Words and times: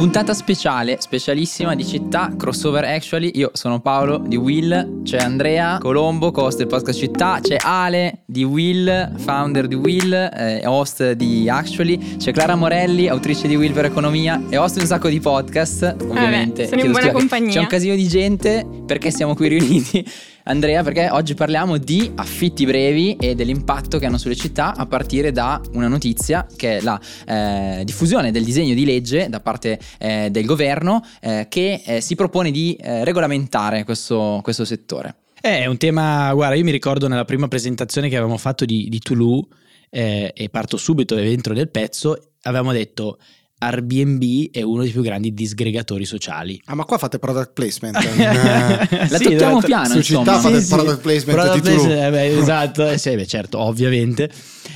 Puntata 0.00 0.32
speciale, 0.32 0.96
specialissima 0.98 1.74
di 1.74 1.84
città, 1.84 2.32
crossover 2.34 2.84
actually. 2.84 3.32
Io 3.34 3.50
sono 3.52 3.80
Paolo 3.80 4.16
di 4.16 4.36
Will, 4.36 5.02
c'è 5.02 5.18
Andrea 5.18 5.76
Colombo, 5.76 6.32
host 6.34 6.56
del 6.56 6.68
podcast 6.68 6.98
Città, 6.98 7.38
c'è 7.42 7.58
Ale 7.60 8.22
di 8.24 8.42
Will, 8.42 9.14
founder 9.18 9.68
di 9.68 9.74
Will, 9.74 10.10
eh, 10.14 10.62
host 10.64 11.12
di 11.12 11.50
Actually, 11.50 12.16
c'è 12.16 12.32
Clara 12.32 12.54
Morelli, 12.54 13.08
autrice 13.08 13.46
di 13.46 13.56
Will 13.56 13.74
per 13.74 13.84
Economia 13.84 14.40
e 14.48 14.56
host 14.56 14.76
di 14.76 14.80
un 14.80 14.86
sacco 14.86 15.10
di 15.10 15.20
podcast, 15.20 15.96
ovviamente. 16.00 16.64
Vabbè, 16.64 16.68
sono 16.68 16.80
in 16.80 16.92
buona 16.92 17.12
compagnia. 17.12 17.52
C'è 17.52 17.58
un 17.58 17.66
casino 17.66 17.94
di 17.94 18.08
gente 18.08 18.66
perché 18.86 19.10
siamo 19.10 19.34
qui 19.34 19.48
riuniti. 19.48 20.02
Andrea, 20.44 20.82
perché 20.82 21.08
oggi 21.10 21.34
parliamo 21.34 21.76
di 21.76 22.10
affitti 22.14 22.64
brevi 22.64 23.16
e 23.16 23.34
dell'impatto 23.34 23.98
che 23.98 24.06
hanno 24.06 24.18
sulle 24.18 24.36
città 24.36 24.74
a 24.74 24.86
partire 24.86 25.32
da 25.32 25.60
una 25.72 25.88
notizia 25.88 26.46
che 26.56 26.78
è 26.78 26.80
la 26.80 27.00
eh, 27.26 27.82
diffusione 27.84 28.30
del 28.30 28.44
disegno 28.44 28.74
di 28.74 28.84
legge 28.84 29.28
da 29.28 29.40
parte 29.40 29.78
eh, 29.98 30.28
del 30.30 30.46
governo 30.46 31.04
eh, 31.20 31.46
che 31.48 31.82
eh, 31.84 32.00
si 32.00 32.14
propone 32.14 32.50
di 32.50 32.74
eh, 32.74 33.04
regolamentare 33.04 33.84
questo, 33.84 34.40
questo 34.42 34.64
settore. 34.64 35.16
Eh, 35.42 35.60
È 35.60 35.66
un 35.66 35.76
tema, 35.76 36.32
guarda, 36.32 36.54
io 36.54 36.64
mi 36.64 36.70
ricordo 36.70 37.08
nella 37.08 37.24
prima 37.24 37.48
presentazione 37.48 38.08
che 38.08 38.16
avevamo 38.16 38.38
fatto 38.38 38.64
di, 38.64 38.88
di 38.88 38.98
Toulouse, 38.98 39.48
eh, 39.90 40.32
e 40.34 40.48
parto 40.48 40.76
subito 40.76 41.14
dentro 41.14 41.52
del 41.52 41.68
pezzo, 41.68 42.32
avevamo 42.42 42.72
detto 42.72 43.18
Airbnb 43.62 44.50
è 44.52 44.62
uno 44.62 44.82
dei 44.82 44.90
più 44.90 45.02
grandi 45.02 45.34
disgregatori 45.34 46.06
sociali. 46.06 46.60
Ah, 46.64 46.74
ma 46.74 46.84
qua 46.84 46.96
fate 46.96 47.18
product 47.18 47.52
placement. 47.52 48.02
in, 48.02 48.16
La 49.10 49.16
Sì, 49.18 49.24
tocchiamo 49.24 49.58
esatto. 49.58 49.66
piano, 49.66 49.88
su 49.88 49.96
insomma. 49.98 50.24
città 50.24 50.38
fate 50.40 50.60
Sì, 50.60 50.66
sì. 50.66 50.74
product 50.74 51.00
placement 51.00 51.38
Product 51.40 51.62
placement, 51.62 52.02
eh, 52.02 52.10
beh, 52.10 52.38
esatto, 52.38 52.88
eh, 52.88 52.98
sì, 52.98 53.14
beh, 53.14 53.26
certo, 53.28 53.58
ovviamente. 53.58 54.30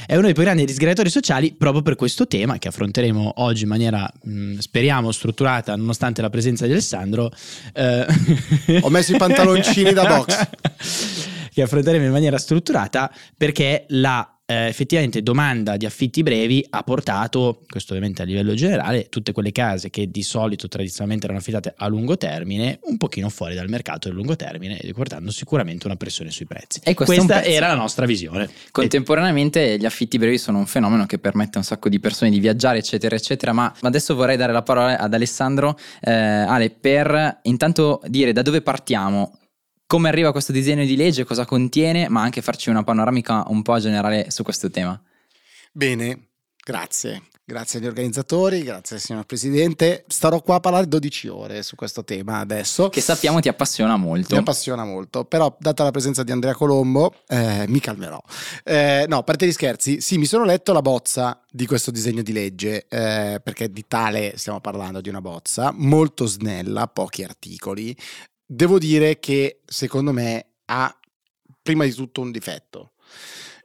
È 0.06 0.12
uno 0.14 0.24
dei 0.24 0.34
più 0.34 0.42
grandi 0.42 0.64
disgregatori 0.66 1.08
sociali 1.08 1.54
proprio 1.54 1.80
per 1.80 1.96
questo 1.96 2.26
tema 2.26 2.58
che 2.58 2.68
affronteremo 2.68 3.32
oggi 3.36 3.62
in 3.62 3.68
maniera, 3.70 4.06
mh, 4.22 4.58
speriamo, 4.58 5.10
strutturata, 5.12 5.74
nonostante 5.76 6.20
la 6.20 6.28
presenza 6.28 6.66
di 6.66 6.72
Alessandro. 6.72 7.30
eh, 7.72 8.06
Ho 8.82 8.90
messo 8.90 9.14
i 9.14 9.16
pantaloncini 9.18 9.92
da 9.94 10.04
box. 10.04 10.48
che 11.54 11.62
affronteremo 11.62 12.04
in 12.04 12.10
maniera 12.10 12.36
strutturata 12.36 13.10
perché 13.36 13.84
la 13.90 14.28
eh, 14.46 14.66
effettivamente 14.66 15.22
domanda 15.22 15.76
di 15.76 15.86
affitti 15.86 16.22
brevi 16.22 16.64
ha 16.70 16.82
portato, 16.82 17.62
questo 17.66 17.94
ovviamente 17.94 18.22
a 18.22 18.24
livello 18.24 18.54
generale, 18.54 19.08
tutte 19.08 19.32
quelle 19.32 19.52
case 19.52 19.88
che 19.88 20.10
di 20.10 20.22
solito 20.22 20.68
tradizionalmente 20.68 21.24
erano 21.24 21.40
affittate 21.40 21.72
a 21.76 21.86
lungo 21.86 22.18
termine, 22.18 22.78
un 22.82 22.98
pochino 22.98 23.30
fuori 23.30 23.54
dal 23.54 23.68
mercato 23.68 24.08
del 24.08 24.16
lungo 24.16 24.36
termine, 24.36 24.78
portando 24.94 25.30
sicuramente 25.30 25.86
una 25.86 25.96
pressione 25.96 26.30
sui 26.30 26.46
prezzi. 26.46 26.80
E 26.84 26.94
Questa 26.94 27.42
era 27.42 27.68
la 27.68 27.74
nostra 27.74 28.04
visione. 28.04 28.48
Contemporaneamente 28.70 29.78
gli 29.78 29.86
affitti 29.86 30.18
brevi 30.18 30.36
sono 30.36 30.58
un 30.58 30.66
fenomeno 30.66 31.06
che 31.06 31.18
permette 31.18 31.56
a 31.56 31.58
un 31.58 31.64
sacco 31.64 31.88
di 31.88 31.98
persone 31.98 32.30
di 32.30 32.38
viaggiare, 32.38 32.78
eccetera, 32.78 33.16
eccetera. 33.16 33.52
Ma 33.52 33.72
adesso 33.80 34.14
vorrei 34.14 34.36
dare 34.36 34.52
la 34.52 34.62
parola 34.62 34.98
ad 34.98 35.14
Alessandro, 35.14 35.78
eh, 36.00 36.12
Ale, 36.12 36.70
per 36.70 37.38
intanto 37.42 38.00
dire 38.06 38.32
da 38.32 38.42
dove 38.42 38.60
partiamo, 38.60 39.38
come 39.86 40.08
arriva 40.08 40.32
questo 40.32 40.52
disegno 40.52 40.84
di 40.84 40.96
legge, 40.96 41.24
cosa 41.24 41.44
contiene, 41.44 42.08
ma 42.08 42.22
anche 42.22 42.42
farci 42.42 42.70
una 42.70 42.82
panoramica 42.82 43.44
un 43.48 43.62
po' 43.62 43.78
generale 43.78 44.30
su 44.30 44.42
questo 44.42 44.70
tema. 44.70 45.00
Bene, 45.72 46.28
grazie. 46.62 47.22
Grazie 47.46 47.78
agli 47.78 47.86
organizzatori, 47.86 48.62
grazie 48.62 48.98
signor 48.98 49.26
Presidente. 49.26 50.06
Starò 50.08 50.40
qua 50.40 50.54
a 50.54 50.60
parlare 50.60 50.88
12 50.88 51.28
ore 51.28 51.62
su 51.62 51.74
questo 51.76 52.02
tema 52.02 52.38
adesso. 52.38 52.88
Che 52.88 53.02
sappiamo 53.02 53.38
ti 53.40 53.48
appassiona 53.48 53.98
molto. 53.98 54.34
Mi 54.34 54.40
appassiona 54.40 54.82
molto, 54.86 55.26
però 55.26 55.54
data 55.60 55.84
la 55.84 55.90
presenza 55.90 56.22
di 56.22 56.32
Andrea 56.32 56.54
Colombo 56.54 57.12
eh, 57.28 57.66
mi 57.68 57.80
calmerò. 57.80 58.18
Eh, 58.62 59.04
no, 59.08 59.18
a 59.18 59.22
parte 59.24 59.46
gli 59.46 59.52
scherzi, 59.52 60.00
sì, 60.00 60.16
mi 60.16 60.24
sono 60.24 60.44
letto 60.44 60.72
la 60.72 60.80
bozza 60.80 61.38
di 61.50 61.66
questo 61.66 61.90
disegno 61.90 62.22
di 62.22 62.32
legge, 62.32 62.86
eh, 62.88 63.38
perché 63.44 63.70
di 63.70 63.84
tale 63.86 64.38
stiamo 64.38 64.62
parlando 64.62 65.02
di 65.02 65.10
una 65.10 65.20
bozza, 65.20 65.70
molto 65.76 66.24
snella, 66.24 66.86
pochi 66.86 67.24
articoli. 67.24 67.94
Devo 68.54 68.78
dire 68.78 69.18
che 69.18 69.62
secondo 69.66 70.12
me 70.12 70.46
ha 70.66 70.96
prima 71.60 71.82
di 71.84 71.92
tutto 71.92 72.20
un 72.20 72.30
difetto, 72.30 72.92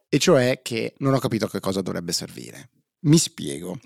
e 0.09 0.17
cioè 0.17 0.61
che 0.63 0.95
non 0.97 1.13
ho 1.13 1.19
capito 1.19 1.45
a 1.45 1.49
che 1.49 1.59
cosa 1.59 1.81
dovrebbe 1.81 2.11
servire. 2.11 2.69
Mi 3.01 3.19
spiego. 3.19 3.79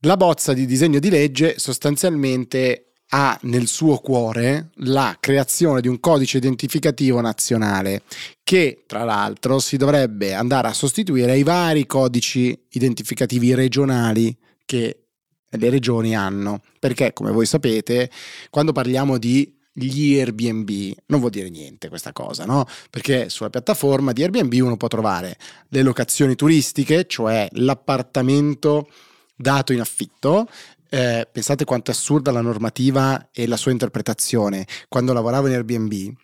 La 0.00 0.16
bozza 0.16 0.52
di 0.54 0.66
disegno 0.66 0.98
di 0.98 1.08
legge 1.08 1.60
sostanzialmente 1.60 2.94
ha 3.10 3.38
nel 3.42 3.68
suo 3.68 3.98
cuore 3.98 4.70
la 4.78 5.16
creazione 5.20 5.80
di 5.80 5.86
un 5.86 6.00
codice 6.00 6.38
identificativo 6.38 7.20
nazionale 7.20 8.02
che 8.42 8.82
tra 8.88 9.04
l'altro 9.04 9.60
si 9.60 9.76
dovrebbe 9.76 10.34
andare 10.34 10.66
a 10.66 10.72
sostituire 10.72 11.30
ai 11.30 11.44
vari 11.44 11.86
codici 11.86 12.66
identificativi 12.70 13.54
regionali 13.54 14.36
che 14.64 15.04
le 15.48 15.70
regioni 15.70 16.16
hanno 16.16 16.60
perché 16.80 17.12
come 17.12 17.30
voi 17.30 17.46
sapete 17.46 18.10
quando 18.50 18.72
parliamo 18.72 19.16
di 19.16 19.55
gli 19.78 20.18
Airbnb 20.18 20.70
non 21.06 21.20
vuol 21.20 21.30
dire 21.30 21.50
niente 21.50 21.88
questa 21.88 22.12
cosa, 22.12 22.46
no? 22.46 22.66
Perché 22.88 23.28
sulla 23.28 23.50
piattaforma 23.50 24.12
di 24.12 24.22
Airbnb 24.22 24.52
uno 24.62 24.76
può 24.76 24.88
trovare 24.88 25.36
le 25.68 25.82
locazioni 25.82 26.34
turistiche, 26.34 27.06
cioè 27.06 27.46
l'appartamento 27.52 28.88
dato 29.36 29.72
in 29.74 29.80
affitto. 29.80 30.48
Eh, 30.88 31.28
pensate 31.30 31.64
quanto 31.64 31.90
è 31.90 31.94
assurda 31.94 32.30
la 32.30 32.40
normativa 32.40 33.28
e 33.32 33.46
la 33.46 33.58
sua 33.58 33.72
interpretazione. 33.72 34.66
Quando 34.88 35.12
lavoravo 35.12 35.48
in 35.48 35.54
Airbnb 35.54 36.14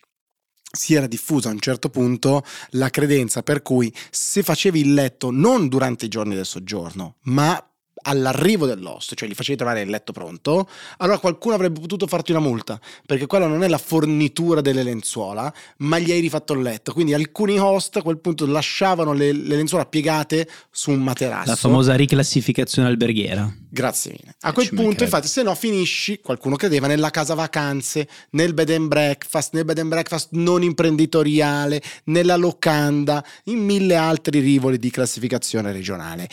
si 0.75 0.95
era 0.95 1.07
diffusa 1.07 1.51
a 1.51 1.53
un 1.53 1.61
certo 1.61 1.91
punto 1.91 2.43
la 2.71 2.89
credenza 2.89 3.43
per 3.43 3.61
cui 3.61 3.95
se 4.11 4.43
facevi 4.43 4.81
il 4.81 4.95
letto 4.95 5.31
non 5.31 5.69
durante 5.69 6.07
i 6.07 6.09
giorni 6.09 6.35
del 6.35 6.47
soggiorno, 6.47 7.17
ma 7.25 7.63
all'arrivo 8.03 8.67
dell'host, 8.67 9.15
cioè 9.15 9.29
gli 9.29 9.35
facevi 9.35 9.57
trovare 9.57 9.83
il 9.83 9.91
letto 9.91 10.13
pronto, 10.13 10.69
allora 10.99 11.19
qualcuno 11.19 11.55
avrebbe 11.55 11.81
potuto 11.81 12.07
farti 12.07 12.31
una 12.31 12.41
multa, 12.41 12.81
perché 13.07 13.27
quella 13.27 13.47
non 13.47 13.63
è 13.63 13.69
la 13.69 13.79
fornitura 13.79 14.61
delle 14.61 14.83
lenzuola, 14.83 15.53
ma 15.79 15.99
gli 15.99 16.11
hai 16.11 16.21
rifatto 16.21 16.53
il 16.53 16.63
letto. 16.63 16.93
Quindi 16.93 17.15
alcuni 17.15 17.59
host 17.59 17.97
a 17.97 18.03
quel 18.03 18.19
punto 18.19 18.47
lasciavano 18.47 19.13
le, 19.13 19.33
le 19.33 19.57
lenzuola 19.57 19.87
piegate 19.87 20.49
su 20.71 20.91
un 20.91 21.03
materasso. 21.03 21.51
La 21.51 21.57
famosa 21.57 21.95
riclassificazione 21.95 22.89
alberghiera. 22.89 23.53
Grazie 23.69 24.13
mille. 24.13 24.35
A 24.41 24.53
quel 24.53 24.67
ci 24.67 24.75
punto, 24.75 25.03
infatti, 25.03 25.29
se 25.29 25.43
no 25.43 25.55
finisci, 25.55 26.21
qualcuno 26.21 26.57
credeva, 26.57 26.87
nella 26.87 27.11
casa 27.11 27.35
vacanze, 27.35 28.07
nel 28.31 28.53
bed 28.53 28.71
and 28.71 28.89
breakfast, 28.89 29.55
nel 29.55 29.65
bed 29.65 29.79
and 29.79 29.89
breakfast 29.89 30.29
non 30.33 30.63
imprenditoriale, 30.63 31.83
nella 32.05 32.37
locanda, 32.37 33.25
in 33.45 33.65
mille 33.65 33.97
altri 33.97 34.41
rivoli 34.41 34.79
di 34.79 34.91
classificazione 34.91 35.73
regionale. 35.73 36.29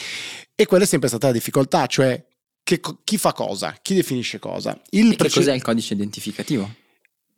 E 0.60 0.66
quella 0.66 0.84
è 0.84 0.88
sempre 0.88 1.08
stata 1.08 1.28
la 1.28 1.34
difficoltà, 1.34 1.86
cioè 1.86 2.22
che 2.64 2.82
chi 3.06 3.18
fa 3.18 3.32
cosa, 3.32 3.78
chi 3.82 3.96
definisce 3.96 4.40
cosa. 4.40 4.78
Il 4.90 5.08
E 5.08 5.10
che 5.12 5.16
prece- 5.16 5.40
cos'è 5.40 5.54
il 5.54 5.62
codice 5.62 5.94
identificativo? 5.94 6.70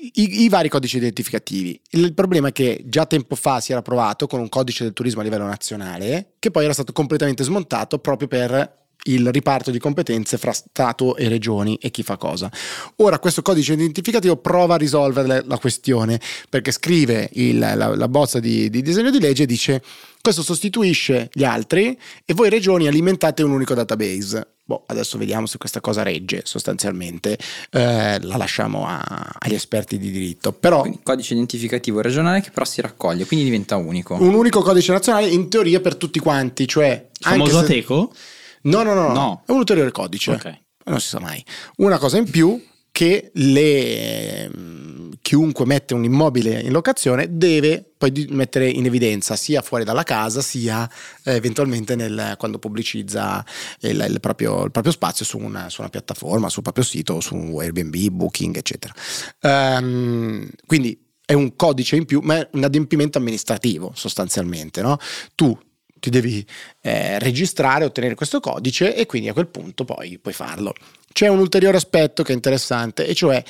i, 0.02 0.42
i 0.44 0.50
vari 0.50 0.70
codici 0.70 0.98
identificativi. 0.98 1.80
Il 1.92 2.14
problema 2.14 2.48
è 2.48 2.52
che 2.52 2.82
già 2.86 3.06
tempo 3.06 3.36
fa 3.36 3.59
si 3.59 3.72
era 3.72 3.84
provato 3.84 4.26
con 4.26 4.40
un 4.40 4.50
codice 4.50 4.84
del 4.84 4.94
turismo 4.94 5.22
a 5.22 5.24
livello 5.24 5.46
nazionale, 5.46 6.34
che 6.40 6.50
poi 6.50 6.64
era 6.64 6.74
stato 6.74 6.92
completamente 6.92 7.44
smontato 7.44 8.00
proprio 8.00 8.28
per 8.28 8.81
il 9.06 9.32
riparto 9.32 9.72
di 9.72 9.80
competenze 9.80 10.38
fra 10.38 10.52
Stato 10.52 11.16
e 11.16 11.28
regioni 11.28 11.78
e 11.82 11.90
chi 11.92 12.04
fa 12.04 12.18
cosa. 12.18 12.52
Ora 12.98 13.18
questo 13.20 13.42
codice 13.42 13.74
identificativo 13.74 14.38
prova 14.38 14.76
a 14.76 14.78
risolvere 14.78 15.44
la- 15.46 15.58
questione 15.58 16.20
perché 16.50 16.72
scrive 16.72 17.30
il- 17.34 17.58
la, 17.60 17.76
la 17.76 18.08
bozza 18.08 18.40
di, 18.40 18.70
di 18.70 18.82
disegno 18.82 19.10
di 19.10 19.20
legge 19.20 19.44
e 19.44 19.46
dice 19.48 19.82
questo 20.22 20.44
sostituisce 20.44 21.30
gli 21.34 21.44
altri 21.44 21.98
e 22.26 22.34
voi 22.36 22.50
regioni 22.50 22.88
alimentate 22.88 23.42
un 23.42 23.52
unico 23.52 23.74
database. 23.74 24.48
Boh, 24.64 24.84
adesso 24.86 25.18
vediamo 25.18 25.48
se 25.48 25.58
questa 25.58 25.82
cosa 25.82 26.04
regge 26.04 26.42
sostanzialmente, 26.46 27.38
eh, 27.72 28.20
la 28.22 28.38
lasciamo 28.38 28.86
a- 28.86 29.36
agli 29.40 29.56
esperti 29.56 29.98
di 29.98 30.12
diritto. 30.12 30.54
Però 30.54 30.82
Quindi 30.82 31.00
codice 31.04 31.34
identificativo 31.34 32.00
regionale 32.02 32.40
che 32.42 32.52
però 32.52 32.66
si 32.66 32.82
raccoglie, 32.82 33.26
quindi 33.26 33.46
diventa 33.46 33.76
unico. 33.78 34.16
un 34.20 34.34
unico 34.36 34.62
codice 34.62 34.92
nazionale 34.94 35.28
in 35.28 35.50
teoria 35.50 35.80
per 35.82 35.96
tutti 35.96 36.20
quanti, 36.20 36.68
cioè... 36.68 37.08
Il 37.22 37.26
famoso 37.28 37.58
anche 37.58 37.68
se- 37.68 37.74
Ateco? 37.74 38.14
No, 38.63 38.84
no, 38.84 38.93
no, 38.93 39.08
no, 39.08 39.13
No. 39.13 39.43
è 39.46 39.52
un 39.52 39.58
ulteriore 39.58 39.91
codice. 39.91 40.31
Ok. 40.31 40.59
Non 40.85 40.99
si 40.99 41.08
sa 41.08 41.19
mai. 41.19 41.43
Una 41.78 41.97
cosa 41.97 42.17
in 42.17 42.29
più 42.29 42.61
che 42.91 43.31
le, 43.35 44.43
ehm, 44.46 45.11
chiunque 45.22 45.66
mette 45.66 45.93
un 45.93 46.03
immobile 46.03 46.59
in 46.59 46.72
locazione 46.72 47.28
deve 47.37 47.85
poi 47.97 48.28
mettere 48.31 48.67
in 48.67 48.85
evidenza 48.85 49.35
sia 49.37 49.61
fuori 49.61 49.84
dalla 49.85 50.03
casa 50.03 50.41
sia 50.41 50.90
eh, 51.23 51.35
eventualmente 51.35 51.96
nel- 51.96 52.35
quando 52.37 52.59
pubblicizza 52.59 53.46
il, 53.81 54.05
il 54.09 54.19
proprio, 54.19 54.66
il 54.66 54.72
proprio 54.72 54.91
spazio 54.91 55.23
su 55.23 55.37
una, 55.37 55.69
su 55.69 55.79
una 55.81 55.90
piattaforma, 55.90 56.49
sul 56.49 56.63
proprio 56.63 56.84
sito, 56.84 57.22
su 57.22 57.35
Airbnb, 57.59 57.96
Booking, 58.09 58.58
eccetera. 58.58 58.93
Ehm, 59.40 60.49
quindi 60.66 60.99
è 61.25 61.34
un 61.34 61.55
codice 61.55 61.96
in 61.96 62.05
più, 62.05 62.19
ma 62.22 62.37
è 62.40 62.49
un 62.53 62.63
adempimento 62.63 63.17
amministrativo 63.17 63.91
sostanzialmente. 63.96 64.81
No? 64.81 64.97
Tu 65.35 65.58
ti 66.02 66.09
devi 66.09 66.46
eh, 66.82 67.20
registrare, 67.20 67.86
ottenere 67.86 68.16
questo 68.16 68.40
codice 68.40 68.96
e 68.96 69.06
quindi 69.06 69.30
a 69.30 69.34
quel 69.34 69.48
punto 69.48 69.86
poi 69.86 70.18
puoi 70.18 70.34
farlo. 70.34 70.74
C'è 71.14 71.28
un 71.28 71.38
ulteriore 71.38 71.78
aspetto 71.78 72.24
che 72.24 72.32
è 72.32 72.36
interessante 72.36 73.06
e 73.06 73.14
cioè 73.14 73.42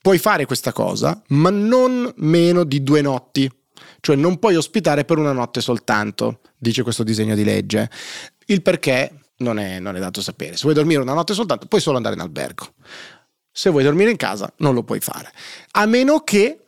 puoi 0.00 0.18
fare 0.18 0.44
questa 0.44 0.70
cosa 0.70 1.20
ma 1.28 1.48
non 1.48 2.12
meno 2.16 2.64
di 2.64 2.82
due 2.82 3.00
notti, 3.00 3.50
cioè 4.00 4.16
non 4.16 4.38
puoi 4.38 4.54
ospitare 4.54 5.04
per 5.06 5.16
una 5.16 5.32
notte 5.32 5.62
soltanto, 5.62 6.40
dice 6.58 6.82
questo 6.82 7.02
disegno 7.02 7.34
di 7.34 7.42
legge. 7.42 7.90
Il 8.46 8.60
perché 8.60 9.10
non 9.38 9.58
è, 9.58 9.80
non 9.80 9.96
è 9.96 9.98
dato 9.98 10.20
sapere. 10.20 10.56
Se 10.56 10.62
vuoi 10.64 10.74
dormire 10.74 11.00
una 11.00 11.14
notte 11.14 11.32
soltanto, 11.32 11.66
puoi 11.66 11.80
solo 11.80 11.96
andare 11.96 12.14
in 12.14 12.20
albergo. 12.20 12.74
Se 13.50 13.70
vuoi 13.70 13.82
dormire 13.82 14.10
in 14.10 14.18
casa, 14.18 14.52
non 14.58 14.74
lo 14.74 14.82
puoi 14.82 15.00
fare. 15.00 15.32
A 15.72 15.86
meno 15.86 16.20
che 16.20 16.64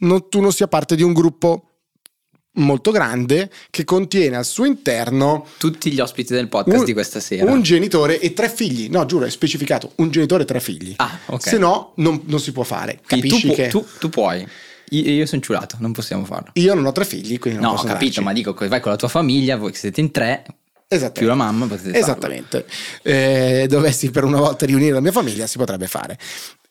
non, 0.00 0.28
tu 0.28 0.42
non 0.42 0.52
sia 0.52 0.68
parte 0.68 0.94
di 0.94 1.02
un 1.02 1.14
gruppo 1.14 1.73
molto 2.54 2.90
grande 2.90 3.50
che 3.70 3.84
contiene 3.84 4.36
al 4.36 4.44
suo 4.44 4.64
interno 4.64 5.46
tutti 5.58 5.90
gli 5.90 6.00
ospiti 6.00 6.32
del 6.32 6.48
podcast 6.48 6.80
un, 6.80 6.84
di 6.84 6.92
questa 6.92 7.20
sera. 7.20 7.50
Un 7.50 7.62
genitore 7.62 8.20
e 8.20 8.32
tre 8.32 8.48
figli. 8.48 8.88
No, 8.88 9.06
giuro, 9.06 9.24
è 9.24 9.30
specificato. 9.30 9.92
Un 9.96 10.10
genitore 10.10 10.42
e 10.42 10.46
tre 10.46 10.60
figli. 10.60 10.94
Ah, 10.96 11.18
ok. 11.26 11.48
Se 11.48 11.58
no, 11.58 11.92
non, 11.96 12.22
non 12.26 12.40
si 12.40 12.52
può 12.52 12.62
fare. 12.62 13.00
Capisci 13.04 13.48
tu, 13.48 13.54
che... 13.54 13.68
tu, 13.68 13.84
tu 13.98 14.08
puoi. 14.08 14.46
Io, 14.90 15.10
io 15.10 15.26
sono 15.26 15.40
ciulato, 15.40 15.76
non 15.80 15.92
possiamo 15.92 16.24
farlo. 16.24 16.50
Io 16.54 16.74
non 16.74 16.84
ho 16.84 16.92
tre 16.92 17.04
figli, 17.04 17.38
quindi 17.38 17.58
non 17.58 17.70
no, 17.70 17.74
posso 17.76 17.86
ho 17.86 17.92
capito, 17.92 18.20
andarci. 18.20 18.44
ma 18.44 18.52
dico, 18.52 18.68
vai 18.68 18.80
con 18.80 18.90
la 18.90 18.98
tua 18.98 19.08
famiglia, 19.08 19.56
voi 19.56 19.72
che 19.72 19.78
siete 19.78 20.00
in 20.00 20.10
tre, 20.10 20.44
più 21.12 21.26
la 21.26 21.34
mamma 21.34 21.66
potete. 21.66 21.98
Esattamente. 21.98 22.66
Eh, 23.02 23.66
dovessi 23.68 24.10
per 24.10 24.24
una 24.24 24.38
volta 24.38 24.66
riunire 24.66 24.92
la 24.92 25.00
mia 25.00 25.12
famiglia, 25.12 25.46
si 25.46 25.58
potrebbe 25.58 25.86
fare. 25.86 26.18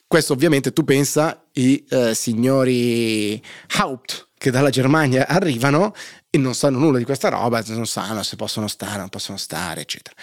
Questo 0.07 0.33
ovviamente 0.33 0.71
tu 0.74 0.83
pensa 0.83 1.44
i 1.53 1.83
eh, 1.89 2.13
signori 2.13 3.41
Haupt 3.77 4.27
che 4.44 4.51
dalla 4.51 4.69
Germania 4.69 5.25
arrivano 5.25 5.95
e 6.30 6.38
non 6.38 6.54
sanno 6.54 6.78
nulla 6.78 6.98
di 6.98 7.06
questa 7.06 7.30
roba, 7.30 7.63
non 7.68 7.86
sanno 7.86 8.24
se 8.24 8.36
possono 8.36 8.68
stare, 8.68 8.98
non 8.98 9.07
possono 9.07 9.38
stare, 9.38 9.80
eccetera. 9.80 10.13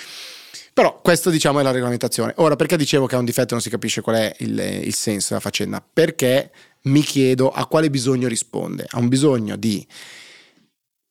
Però 0.75 1.01
questo 1.01 1.31
diciamo 1.31 1.61
è 1.61 1.63
la 1.63 1.71
regolamentazione. 1.71 2.35
Ora, 2.37 2.55
perché 2.55 2.77
dicevo 2.77 3.07
che 3.07 3.15
ha 3.15 3.19
un 3.19 3.25
difetto 3.25 3.49
e 3.49 3.53
non 3.53 3.63
si 3.63 3.71
capisce 3.71 4.03
qual 4.03 4.17
è 4.17 4.37
il, 4.41 4.59
il 4.85 4.95
senso 4.95 5.29
della 5.31 5.41
faccenda? 5.41 5.83
Perché 5.91 6.51
mi 6.83 7.01
chiedo 7.01 7.51
a 7.51 7.65
quale 7.65 7.89
bisogno 7.89 8.29
risponde. 8.29 8.85
Ha 8.91 8.99
un 8.99 9.09
bisogno 9.09 9.57
di 9.57 9.87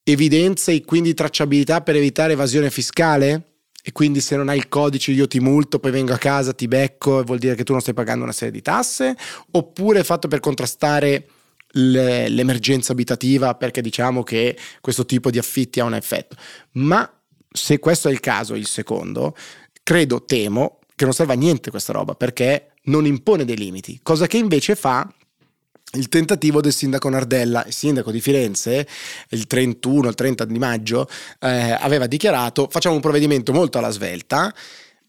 evidenza 0.04 0.72
e 0.72 0.86
quindi 0.86 1.16
tracciabilità 1.16 1.82
per 1.82 1.96
evitare 1.96 2.34
evasione 2.34 2.70
fiscale? 2.70 3.46
E 3.82 3.92
quindi 3.92 4.22
se 4.22 4.36
non 4.36 4.50
hai 4.50 4.58
il 4.58 4.70
codice 4.70 5.14
io 5.14 5.28
ti 5.28 5.40
multo, 5.40 5.80
poi 5.80 5.90
vengo 5.90 6.14
a 6.14 6.18
casa, 6.20 6.54
ti 6.54 6.68
becco 6.68 7.22
e 7.22 7.24
vuol 7.24 7.40
dire 7.40 7.56
che 7.56 7.64
tu 7.64 7.72
non 7.72 7.82
stai 7.82 7.96
pagando 7.96 8.24
una 8.24 8.34
serie 8.34 8.54
di 8.54 8.62
tasse? 8.62 9.18
Oppure 9.52 10.02
è 10.02 10.04
fatto 10.04 10.28
per 10.28 10.40
contrastare 10.40 11.26
l'emergenza 11.74 12.92
abitativa 12.92 13.56
perché 13.56 13.82
diciamo 13.82 14.24
che 14.24 14.58
questo 14.82 15.06
tipo 15.06 15.30
di 15.30 15.38
affitti 15.38 15.80
ha 15.80 15.86
un 15.86 15.96
effetto? 15.96 16.36
Ma 16.74 17.12
se 17.52 17.80
questo 17.80 18.10
è 18.10 18.12
il 18.12 18.20
caso, 18.20 18.56
il 18.56 18.68
secondo, 18.68 19.36
credo, 19.84 20.24
temo 20.26 20.80
che 20.96 21.06
non 21.06 21.14
serva 21.14 21.34
a 21.34 21.38
niente 21.38 21.70
questa 21.70 21.94
roba 21.94 22.16
perché 22.16 22.74
non 22.84 23.06
impone 23.06 23.46
dei 23.46 23.58
limiti, 23.58 24.00
cosa 24.04 24.28
che 24.28 24.38
invece 24.38 24.76
fa 24.76 25.12
il 25.94 26.08
tentativo 26.08 26.62
del 26.62 26.74
sindaco 26.74 27.10
Nardella, 27.10 27.66
il 27.66 27.74
sindaco 27.74 28.12
di 28.12 28.22
Firenze, 28.22 28.88
il 29.30 29.48
31, 29.48 30.10
il 30.10 30.16
30 30.16 30.46
di 30.46 30.60
maggio, 30.60 31.08
eh, 31.40 31.78
aveva 31.80 32.06
dichiarato 32.06 32.68
facciamo 32.70 32.96
un 32.96 33.02
provvedimento 33.02 33.54
molto 33.54 33.80
alla 33.80 33.90
svelta, 33.90 34.54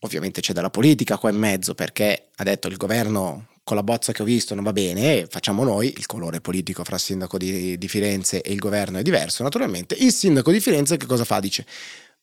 ovviamente 0.00 0.40
c'è 0.40 0.52
della 0.52 0.70
politica 0.70 1.18
qua 1.18 1.30
in 1.30 1.36
mezzo 1.36 1.74
perché 1.74 2.28
ha 2.34 2.42
detto 2.42 2.68
il 2.68 2.76
governo 2.76 3.48
con 3.62 3.76
la 3.76 3.82
bozza 3.82 4.12
che 4.12 4.22
ho 4.22 4.24
visto 4.24 4.54
non 4.54 4.64
va 4.64 4.72
bene, 4.72 5.26
facciamo 5.28 5.64
noi, 5.64 5.92
il 5.96 6.06
colore 6.06 6.40
politico 6.40 6.82
fra 6.84 6.98
sindaco 6.98 7.38
di, 7.38 7.78
di 7.78 7.88
Firenze 7.88 8.40
e 8.42 8.52
il 8.52 8.58
governo 8.58 8.98
è 8.98 9.02
diverso 9.02 9.42
naturalmente, 9.42 9.94
il 9.98 10.12
sindaco 10.12 10.50
di 10.50 10.60
Firenze 10.60 10.96
che 10.96 11.06
cosa 11.06 11.24
fa? 11.24 11.40
Dice 11.40 11.66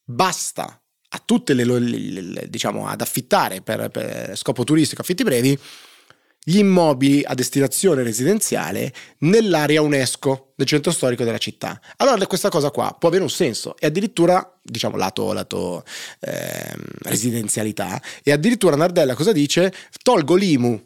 basta 0.04 0.82
a 1.10 1.22
tutte 1.24 1.54
le, 1.54 1.64
le, 1.64 1.80
le 1.80 2.50
diciamo 2.50 2.88
ad 2.88 3.02
affittare 3.02 3.62
per, 3.62 3.90
per 3.90 4.38
scopo 4.38 4.64
turistico 4.64 5.02
affitti 5.02 5.24
brevi 5.24 5.58
gli 6.48 6.60
immobili 6.60 7.24
a 7.26 7.34
destinazione 7.34 8.04
residenziale 8.04 8.94
nell'area 9.20 9.82
UNESCO 9.82 10.54
del 10.56 10.66
centro 10.66 10.94
storico 10.94 11.26
della 11.26 11.38
città. 11.38 11.78
Allora 11.98 12.26
questa 12.26 12.48
cosa 12.48 12.72
qua 12.72 12.96
può 12.98 13.10
avere 13.10 13.24
un 13.24 13.30
senso 13.30 13.76
e 13.78 13.86
addirittura, 13.86 14.58
diciamo, 14.62 14.96
lato, 14.96 15.34
lato 15.34 15.84
eh, 16.22 16.74
residenzialità, 17.00 18.02
e 18.24 18.32
addirittura 18.32 18.78
Nardella 18.78 19.14
cosa 19.14 19.34
dice? 19.34 19.74
Tolgo 20.02 20.36
l'IMU 20.36 20.82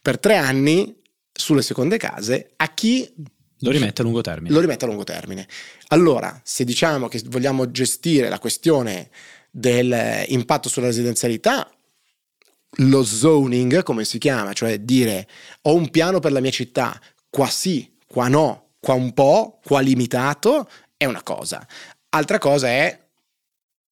per 0.00 0.18
tre 0.18 0.36
anni 0.36 0.96
sulle 1.32 1.62
seconde 1.62 1.96
case 1.96 2.52
a 2.56 2.72
chi 2.72 3.12
lo 3.62 3.70
rimette 3.70 4.00
a 4.00 4.04
lungo 4.04 4.20
termine. 4.22 4.54
Lo 4.54 4.60
rimette 4.60 4.84
a 4.84 4.88
lungo 4.88 5.04
termine. 5.04 5.46
Allora, 5.88 6.40
se 6.44 6.64
diciamo 6.64 7.08
che 7.08 7.22
vogliamo 7.26 7.70
gestire 7.70 8.28
la 8.28 8.38
questione 8.38 9.10
dell'impatto 9.50 10.68
sulla 10.68 10.86
residenzialità, 10.86 11.70
lo 12.76 13.04
zoning, 13.04 13.82
come 13.82 14.04
si 14.04 14.18
chiama, 14.18 14.52
cioè 14.52 14.78
dire 14.78 15.28
ho 15.62 15.74
un 15.74 15.90
piano 15.90 16.20
per 16.20 16.32
la 16.32 16.40
mia 16.40 16.50
città, 16.50 16.98
qua 17.28 17.48
sì, 17.48 17.96
qua 18.06 18.28
no, 18.28 18.70
qua 18.80 18.94
un 18.94 19.12
po', 19.12 19.60
qua 19.62 19.80
limitato, 19.80 20.68
è 20.96 21.04
una 21.04 21.22
cosa. 21.22 21.66
Altra 22.10 22.38
cosa 22.38 22.68
è 22.68 22.99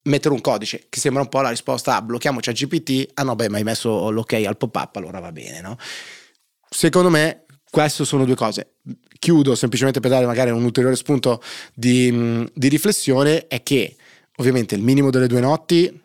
mettere 0.09 0.35
un 0.35 0.41
codice, 0.41 0.87
che 0.89 0.99
sembra 0.99 1.23
un 1.23 1.29
po' 1.29 1.41
la 1.41 1.51
risposta 1.51 1.97
a 1.97 2.03
blocchiamo 2.03 2.41
GPT, 2.41 3.11
ah 3.15 3.23
no 3.23 3.35
beh 3.35 3.49
ma 3.49 3.59
hai 3.59 3.65
messo 3.65 4.11
l'ok 4.11 4.33
al 4.33 4.57
pop-up, 4.57 4.97
allora 4.97 5.21
va 5.21 5.33
bene, 5.33 5.61
no? 5.61 5.77
Secondo 6.69 7.11
me 7.11 7.45
queste 7.71 8.05
sono 8.05 8.25
due 8.25 8.35
cose. 8.35 8.75
Chiudo 9.19 9.55
semplicemente 9.55 10.01
per 10.01 10.11
dare 10.11 10.27
magari 10.27 10.51
un 10.51 10.63
ulteriore 10.63 10.97
spunto 10.97 11.43
di, 11.75 12.49
di 12.55 12.69
riflessione, 12.69 13.47
è 13.47 13.63
che 13.63 13.97
ovviamente 14.37 14.75
il 14.75 14.83
minimo 14.83 15.11
delle 15.11 15.27
due 15.27 15.41
notti 15.41 16.03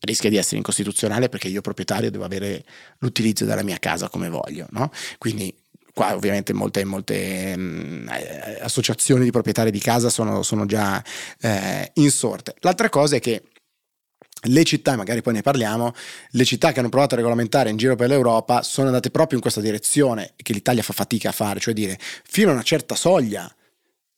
rischia 0.00 0.30
di 0.30 0.36
essere 0.36 0.56
incostituzionale 0.56 1.28
perché 1.28 1.48
io 1.48 1.60
proprietario 1.60 2.10
devo 2.10 2.24
avere 2.24 2.64
l'utilizzo 2.98 3.44
della 3.44 3.62
mia 3.62 3.78
casa 3.78 4.08
come 4.08 4.28
voglio, 4.28 4.66
no? 4.70 4.90
Quindi 5.18 5.54
qua 6.00 6.14
ovviamente 6.14 6.54
molte, 6.54 6.82
molte 6.86 7.54
mh, 7.54 8.08
eh, 8.10 8.58
associazioni 8.62 9.22
di 9.24 9.30
proprietari 9.30 9.70
di 9.70 9.80
casa 9.80 10.08
sono, 10.08 10.42
sono 10.42 10.64
già 10.64 11.04
eh, 11.42 11.90
insorte. 11.96 12.54
L'altra 12.60 12.88
cosa 12.88 13.16
è 13.16 13.20
che 13.20 13.42
le 14.44 14.64
città, 14.64 14.96
magari 14.96 15.20
poi 15.20 15.34
ne 15.34 15.42
parliamo, 15.42 15.92
le 16.30 16.44
città 16.46 16.72
che 16.72 16.78
hanno 16.78 16.88
provato 16.88 17.12
a 17.12 17.16
regolamentare 17.18 17.68
in 17.68 17.76
giro 17.76 17.96
per 17.96 18.08
l'Europa 18.08 18.62
sono 18.62 18.86
andate 18.86 19.10
proprio 19.10 19.36
in 19.36 19.42
questa 19.42 19.60
direzione 19.60 20.32
che 20.36 20.54
l'Italia 20.54 20.82
fa 20.82 20.94
fatica 20.94 21.28
a 21.28 21.32
fare, 21.32 21.60
cioè 21.60 21.74
dire 21.74 21.98
fino 22.00 22.48
a 22.48 22.54
una 22.54 22.62
certa 22.62 22.94
soglia, 22.94 23.54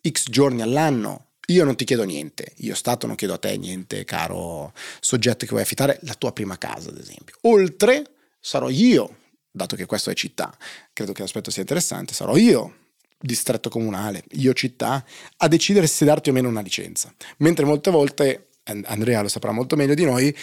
x 0.09 0.31
giorni 0.31 0.63
all'anno, 0.63 1.31
io 1.47 1.65
non 1.65 1.75
ti 1.75 1.85
chiedo 1.85 2.05
niente, 2.05 2.53
io 2.59 2.77
Stato 2.77 3.09
non 3.09 3.17
chiedo 3.17 3.35
a 3.35 3.39
te 3.39 3.57
niente, 3.57 4.05
caro 4.05 4.73
soggetto 5.01 5.47
che 5.47 5.51
vuoi 5.51 5.63
affittare 5.63 5.99
la 6.03 6.15
tua 6.15 6.31
prima 6.33 6.57
casa, 6.59 6.91
ad 6.91 6.99
esempio. 6.99 7.35
Oltre 7.41 8.05
sarò 8.39 8.69
io, 8.69 9.17
dato 9.53 9.77
che 9.77 9.87
questo 9.87 10.11
è 10.11 10.15
città, 10.15 10.53
credo 10.93 11.13
che 11.13 11.21
l'aspetto 11.21 11.51
sia 11.51 11.61
interessante, 11.61 12.15
sarò 12.15 12.37
io 12.37 12.79
distretto 13.21 13.69
comunale, 13.69 14.25
io 14.33 14.53
città, 14.53 15.05
a 15.37 15.49
decidere 15.49 15.87
se 15.87 16.05
darti 16.05 16.31
o 16.31 16.33
meno 16.33 16.49
una 16.49 16.61
licenza. 16.61 17.15
Mentre 17.39 17.65
molte 17.65 17.91
volte, 17.91 18.49
Andrea 18.65 19.23
lo 19.23 19.29
saprà 19.29 19.53
molto 19.53 19.77
meglio 19.77 19.95
di 19.95 20.05
noi, 20.05 20.35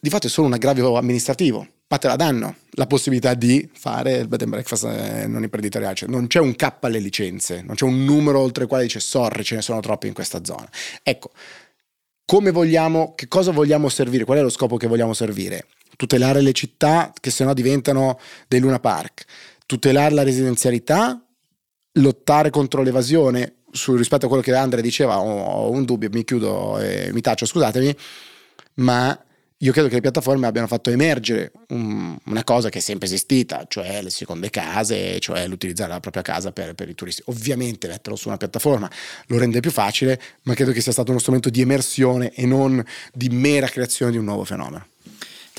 di 0.00 0.10
fatto 0.10 0.26
è 0.26 0.30
solo 0.30 0.48
un 0.48 0.54
aggravio 0.54 0.96
amministrativo 0.96 1.68
ma 1.90 1.98
te 1.98 2.06
la 2.06 2.14
danno 2.14 2.54
la 2.74 2.86
possibilità 2.86 3.34
di 3.34 3.68
fare 3.72 4.18
il 4.18 4.28
bed 4.28 4.42
and 4.42 4.50
breakfast 4.50 4.84
eh, 4.84 5.26
non 5.26 5.42
imprenditoriale. 5.42 5.96
Cioè, 5.96 6.08
non 6.08 6.28
c'è 6.28 6.38
un 6.38 6.54
K 6.54 6.76
alle 6.82 7.00
licenze, 7.00 7.62
non 7.62 7.74
c'è 7.74 7.84
un 7.84 8.04
numero 8.04 8.38
oltre 8.38 8.62
il 8.62 8.68
quale 8.68 8.84
dice 8.84 9.00
sorry, 9.00 9.42
ce 9.42 9.56
ne 9.56 9.62
sono 9.62 9.80
troppi 9.80 10.06
in 10.06 10.14
questa 10.14 10.44
zona. 10.44 10.70
Ecco, 11.02 11.32
come 12.24 12.52
vogliamo, 12.52 13.12
che 13.16 13.26
cosa 13.26 13.50
vogliamo 13.50 13.88
servire? 13.88 14.24
Qual 14.24 14.38
è 14.38 14.42
lo 14.42 14.50
scopo 14.50 14.76
che 14.76 14.86
vogliamo 14.86 15.14
servire? 15.14 15.66
Tutelare 16.00 16.40
le 16.40 16.52
città 16.52 17.12
che 17.20 17.30
sennò 17.30 17.52
diventano 17.52 18.18
dei 18.48 18.58
Luna 18.58 18.80
Park, 18.80 19.24
tutelare 19.66 20.14
la 20.14 20.22
residenzialità, 20.22 21.22
lottare 21.92 22.48
contro 22.48 22.82
l'evasione. 22.82 23.56
Su, 23.70 23.94
rispetto 23.96 24.24
a 24.24 24.28
quello 24.28 24.42
che 24.42 24.54
Andrea 24.54 24.80
diceva, 24.80 25.20
ho, 25.20 25.66
ho 25.66 25.70
un 25.70 25.84
dubbio, 25.84 26.08
mi 26.10 26.24
chiudo 26.24 26.78
e 26.78 27.10
mi 27.12 27.20
taccio, 27.20 27.44
scusatemi, 27.44 27.94
ma 28.76 29.24
io 29.58 29.72
credo 29.72 29.88
che 29.88 29.96
le 29.96 30.00
piattaforme 30.00 30.46
abbiano 30.46 30.66
fatto 30.66 30.88
emergere 30.88 31.52
un, 31.68 32.16
una 32.24 32.44
cosa 32.44 32.70
che 32.70 32.78
è 32.78 32.80
sempre 32.80 33.06
esistita, 33.06 33.66
cioè 33.68 34.00
le 34.00 34.08
seconde 34.08 34.48
case, 34.48 35.20
cioè 35.20 35.46
l'utilizzare 35.46 35.90
la 35.90 36.00
propria 36.00 36.22
casa 36.22 36.50
per, 36.50 36.72
per, 36.72 36.88
i 36.88 36.94
turisti. 36.94 37.22
Ovviamente 37.26 37.88
metterlo 37.88 38.16
su 38.16 38.28
una 38.28 38.38
piattaforma 38.38 38.90
lo 39.26 39.36
rende 39.36 39.60
più 39.60 39.70
facile, 39.70 40.18
ma 40.44 40.54
credo 40.54 40.72
che 40.72 40.80
sia 40.80 40.92
stato 40.92 41.10
uno 41.10 41.20
strumento 41.20 41.50
di 41.50 41.60
emersione 41.60 42.32
e 42.32 42.46
non 42.46 42.82
di 43.12 43.28
mera 43.28 43.66
creazione 43.66 44.12
di 44.12 44.16
un 44.16 44.24
nuovo 44.24 44.44
fenomeno. 44.44 44.86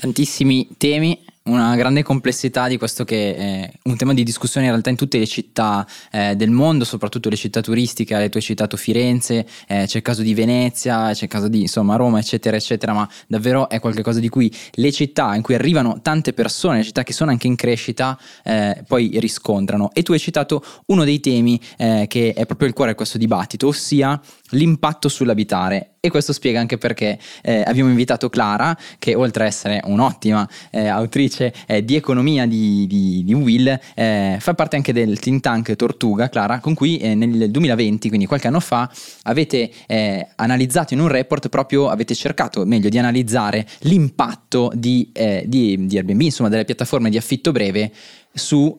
Tantissimi 0.02 0.66
temi, 0.78 1.16
una 1.44 1.76
grande 1.76 2.02
complessità 2.02 2.66
di 2.66 2.76
questo 2.76 3.04
che 3.04 3.36
è 3.36 3.72
un 3.84 3.96
tema 3.96 4.12
di 4.14 4.24
discussione 4.24 4.66
in 4.66 4.72
realtà 4.72 4.90
in 4.90 4.96
tutte 4.96 5.16
le 5.16 5.28
città 5.28 5.86
eh, 6.10 6.34
del 6.34 6.50
mondo, 6.50 6.82
soprattutto 6.82 7.28
le 7.28 7.36
città 7.36 7.60
turistiche, 7.60 8.18
le 8.18 8.28
tue 8.28 8.40
citato 8.40 8.76
Firenze, 8.76 9.46
eh, 9.68 9.84
c'è 9.86 9.98
il 9.98 10.02
caso 10.02 10.22
di 10.22 10.34
Venezia, 10.34 11.12
c'è 11.12 11.22
il 11.22 11.30
caso 11.30 11.46
di 11.46 11.60
insomma 11.60 11.94
Roma, 11.94 12.18
eccetera, 12.18 12.56
eccetera, 12.56 12.92
ma 12.92 13.08
davvero 13.28 13.68
è 13.68 13.78
qualcosa 13.78 14.18
di 14.18 14.28
cui 14.28 14.52
le 14.72 14.90
città 14.90 15.36
in 15.36 15.42
cui 15.42 15.54
arrivano 15.54 16.00
tante 16.02 16.32
persone, 16.32 16.78
le 16.78 16.84
città 16.84 17.04
che 17.04 17.12
sono 17.12 17.30
anche 17.30 17.46
in 17.46 17.54
crescita, 17.54 18.18
eh, 18.42 18.82
poi 18.88 19.20
riscontrano. 19.20 19.90
E 19.92 20.02
tu 20.02 20.10
hai 20.10 20.18
citato 20.18 20.64
uno 20.86 21.04
dei 21.04 21.20
temi 21.20 21.60
eh, 21.78 22.06
che 22.08 22.32
è 22.32 22.44
proprio 22.44 22.66
il 22.66 22.74
cuore 22.74 22.90
di 22.90 22.96
questo 22.96 23.18
dibattito, 23.18 23.68
ossia 23.68 24.20
l'impatto 24.52 25.08
sull'abitare 25.08 25.92
E 26.04 26.10
questo 26.10 26.32
spiega 26.32 26.58
anche 26.58 26.78
perché 26.78 27.16
eh, 27.42 27.62
abbiamo 27.64 27.88
invitato 27.88 28.28
Clara, 28.28 28.76
che 28.98 29.14
oltre 29.14 29.44
a 29.44 29.46
essere 29.46 29.80
un'ottima 29.84 30.48
eh, 30.70 30.88
autrice 30.88 31.54
eh, 31.64 31.84
di 31.84 31.94
economia 31.94 32.44
di, 32.44 32.88
di, 32.88 33.22
di 33.24 33.34
Will, 33.34 33.78
eh, 33.94 34.36
fa 34.40 34.54
parte 34.54 34.74
anche 34.74 34.92
del 34.92 35.20
think 35.20 35.40
tank 35.40 35.76
Tortuga, 35.76 36.28
Clara, 36.28 36.58
con 36.58 36.74
cui 36.74 36.98
eh, 36.98 37.14
nel 37.14 37.52
2020, 37.52 38.08
quindi 38.08 38.26
qualche 38.26 38.48
anno 38.48 38.58
fa, 38.58 38.90
avete 39.22 39.70
eh, 39.86 40.26
analizzato 40.34 40.92
in 40.92 40.98
un 40.98 41.06
report 41.06 41.48
proprio, 41.48 41.88
avete 41.88 42.16
cercato 42.16 42.66
meglio 42.66 42.88
di 42.88 42.98
analizzare 42.98 43.64
l'impatto 43.82 44.72
di, 44.74 45.08
di, 45.44 45.86
di 45.86 45.96
Airbnb, 45.96 46.20
insomma 46.20 46.48
delle 46.48 46.64
piattaforme 46.64 47.10
di 47.10 47.16
affitto 47.16 47.52
breve 47.52 47.92
su, 48.32 48.76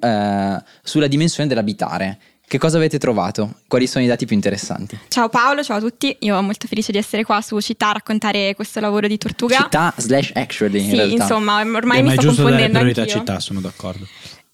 sulla 0.83 1.07
dimensione 1.07 1.47
dell'abitare. 1.47 2.19
Che 2.53 2.59
cosa 2.59 2.77
avete 2.77 2.99
trovato? 2.99 3.61
Quali 3.67 3.87
sono 3.87 4.03
i 4.03 4.07
dati 4.07 4.27
più 4.27 4.35
interessanti? 4.35 4.95
Ciao 5.07 5.27
Paolo, 5.27 5.63
ciao 5.63 5.77
a 5.77 5.79
tutti. 5.79 6.15
Io 6.19 6.35
sono 6.35 6.45
molto 6.45 6.67
felice 6.67 6.91
di 6.91 6.99
essere 6.99 7.23
qua 7.23 7.41
su 7.41 7.59
Città 7.59 7.89
a 7.89 7.93
raccontare 7.93 8.53
questo 8.53 8.79
lavoro 8.79 9.07
di 9.07 9.17
Tortuga. 9.17 9.57
Città 9.57 9.91
slash 9.97 10.29
actually. 10.35 10.79
Sì, 10.79 10.85
in 10.89 10.95
realtà. 10.97 11.15
insomma, 11.23 11.61
ormai 11.61 11.81
Beh, 11.81 12.01
mi 12.01 12.03
ma 12.03 12.11
è 12.11 12.13
sto 12.13 12.21
giusto 12.27 12.43
dare 12.43 12.53
confondendo 12.53 12.77
priorità 12.77 12.99
a 12.99 13.03
anch'io. 13.05 13.17
città, 13.17 13.39
sono 13.39 13.59
d'accordo. 13.59 14.07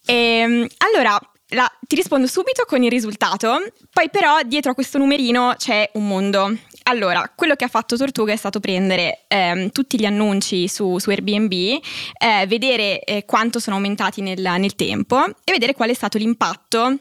Ehm, 0.06 0.66
allora, 0.78 1.20
la- 1.50 1.70
ti 1.86 1.98
rispondo 1.98 2.26
subito 2.28 2.64
con 2.66 2.82
il 2.82 2.90
risultato, 2.90 3.58
poi 3.92 4.10
però 4.10 4.38
dietro 4.46 4.72
a 4.72 4.76
questo 4.76 4.98
numerino 4.98 5.56
c'è 5.58 5.90
un 5.96 6.08
mondo. 6.08 6.56
Allora, 6.84 7.30
quello 7.36 7.56
che 7.56 7.66
ha 7.66 7.68
fatto 7.68 7.98
Tortuga 7.98 8.32
è 8.32 8.38
stato 8.38 8.62
prendere 8.62 9.26
ehm, 9.28 9.72
tutti 9.72 10.00
gli 10.00 10.06
annunci 10.06 10.70
su, 10.70 11.00
su 11.00 11.10
Airbnb, 11.10 11.52
eh, 11.52 12.48
vedere 12.48 13.02
eh, 13.04 13.26
quanto 13.26 13.60
sono 13.60 13.76
aumentati 13.76 14.22
nel, 14.22 14.40
nel 14.40 14.76
tempo 14.76 15.22
e 15.44 15.52
vedere 15.52 15.74
qual 15.74 15.90
è 15.90 15.94
stato 15.94 16.18
l'impatto 16.18 16.98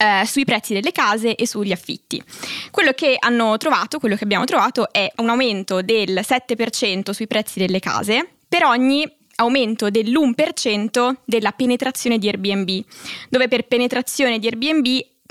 eh, 0.00 0.24
sui 0.24 0.46
prezzi 0.46 0.72
delle 0.72 0.92
case 0.92 1.34
e 1.34 1.46
sugli 1.46 1.72
affitti. 1.72 2.22
Quello 2.70 2.92
che 2.92 3.16
hanno 3.18 3.58
trovato, 3.58 3.98
quello 3.98 4.16
che 4.16 4.24
abbiamo 4.24 4.46
trovato 4.46 4.90
è 4.90 5.12
un 5.16 5.28
aumento 5.28 5.82
del 5.82 6.22
7% 6.22 7.10
sui 7.10 7.26
prezzi 7.26 7.58
delle 7.58 7.80
case 7.80 8.26
per 8.48 8.64
ogni 8.64 9.06
aumento 9.36 9.90
dell'1% 9.90 11.14
della 11.24 11.52
penetrazione 11.52 12.18
di 12.18 12.28
Airbnb, 12.28 12.84
dove 13.28 13.48
per 13.48 13.66
penetrazione 13.66 14.38
di 14.38 14.46
Airbnb 14.46 14.86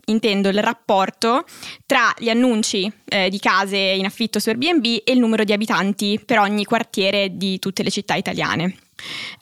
intendo 0.05 0.49
il 0.49 0.61
rapporto 0.61 1.45
tra 1.85 2.13
gli 2.17 2.29
annunci 2.29 2.91
eh, 3.05 3.29
di 3.29 3.39
case 3.39 3.77
in 3.77 4.05
affitto 4.05 4.39
su 4.39 4.49
Airbnb 4.49 4.83
e 5.03 5.11
il 5.11 5.19
numero 5.19 5.43
di 5.43 5.53
abitanti 5.53 6.19
per 6.23 6.39
ogni 6.39 6.65
quartiere 6.65 7.37
di 7.37 7.59
tutte 7.59 7.83
le 7.83 7.91
città 7.91 8.15
italiane. 8.15 8.88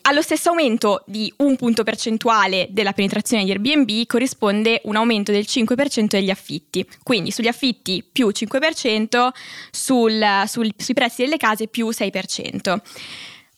Allo 0.03 0.21
stesso 0.21 0.49
aumento 0.49 1.03
di 1.05 1.31
un 1.37 1.55
punto 1.55 1.83
percentuale 1.83 2.67
della 2.71 2.93
penetrazione 2.93 3.43
di 3.43 3.51
Airbnb 3.51 4.05
corrisponde 4.05 4.81
un 4.85 4.95
aumento 4.95 5.31
del 5.31 5.45
5% 5.47 6.07
degli 6.07 6.29
affitti, 6.29 6.87
quindi 7.03 7.31
sugli 7.31 7.47
affitti 7.47 8.03
più 8.09 8.29
5%, 8.29 9.29
sul, 9.71 10.23
sul- 10.47 10.73
sui 10.77 10.93
prezzi 10.93 11.23
delle 11.23 11.37
case 11.37 11.67
più 11.67 11.89
6%. 11.89 12.77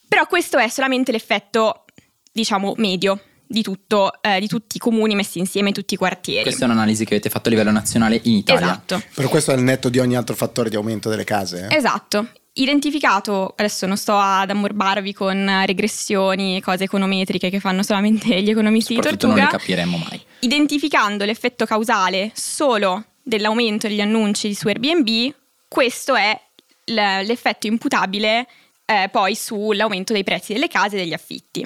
Però 0.08 0.25
questo 0.25 0.58
è 0.58 0.68
solamente 0.70 1.12
l'effetto, 1.12 1.86
diciamo, 2.32 2.74
medio 2.77 3.22
di, 3.46 3.62
tutto, 3.63 4.22
eh, 4.22 4.39
di 4.39 4.48
tutti 4.48 4.77
i 4.77 4.79
comuni 4.79 5.15
messi 5.15 5.39
insieme, 5.39 5.72
tutti 5.72 5.96
i 5.96 5.98
quartieri. 5.98 6.44
Questa 6.44 6.65
è 6.65 6.68
un'analisi 6.68 7.03
che 7.03 7.13
avete 7.15 7.29
fatto 7.29 7.48
a 7.48 7.51
livello 7.51 7.72
nazionale 7.72 8.20
in 8.24 8.34
Italia. 8.34 8.62
Esatto. 8.65 9.01
Però 9.13 9.27
questo 9.27 9.51
è 9.51 9.56
il 9.56 9.62
netto 9.63 9.89
di 9.89 10.00
ogni 10.00 10.15
altro 10.15 10.36
fattore 10.36 10.70
di 10.70 10.75
aumento 10.75 11.10
delle 11.10 11.24
case. 11.24 11.68
eh? 11.70 11.75
Esatto. 11.75 12.29
Identificato, 12.62 13.54
adesso 13.56 13.86
non 13.86 13.96
sto 13.96 14.18
ad 14.18 14.50
ammorbarvi 14.50 15.13
con 15.13 15.63
regressioni 15.66 16.58
e 16.58 16.62
cose 16.62 16.84
econometriche 16.84 17.50
che 17.50 17.60
fanno 17.60 17.84
solamente 17.84 18.42
gli 18.42 18.50
economisti 18.50 18.96
di 18.96 19.01
Soprattutto 19.01 19.28
non 19.28 19.36
Tortuga, 19.38 19.58
le 19.58 19.63
capiremmo 19.63 19.98
mai. 19.98 20.22
identificando 20.39 21.24
l'effetto 21.24 21.66
causale 21.66 22.32
solo 22.34 23.06
dell'aumento 23.24 23.88
degli 23.88 24.01
annunci 24.01 24.54
su 24.54 24.68
Airbnb, 24.68 25.34
questo 25.70 26.16
è 26.16 26.38
l'effetto 26.86 27.68
imputabile 27.68 28.48
eh, 28.89 29.08
poi 29.10 29.36
sull'aumento 29.36 30.13
dei 30.13 30.24
prezzi 30.24 30.53
delle 30.53 30.67
case 30.67 30.96
e 30.96 31.00
degli 31.00 31.13
affitti. 31.13 31.63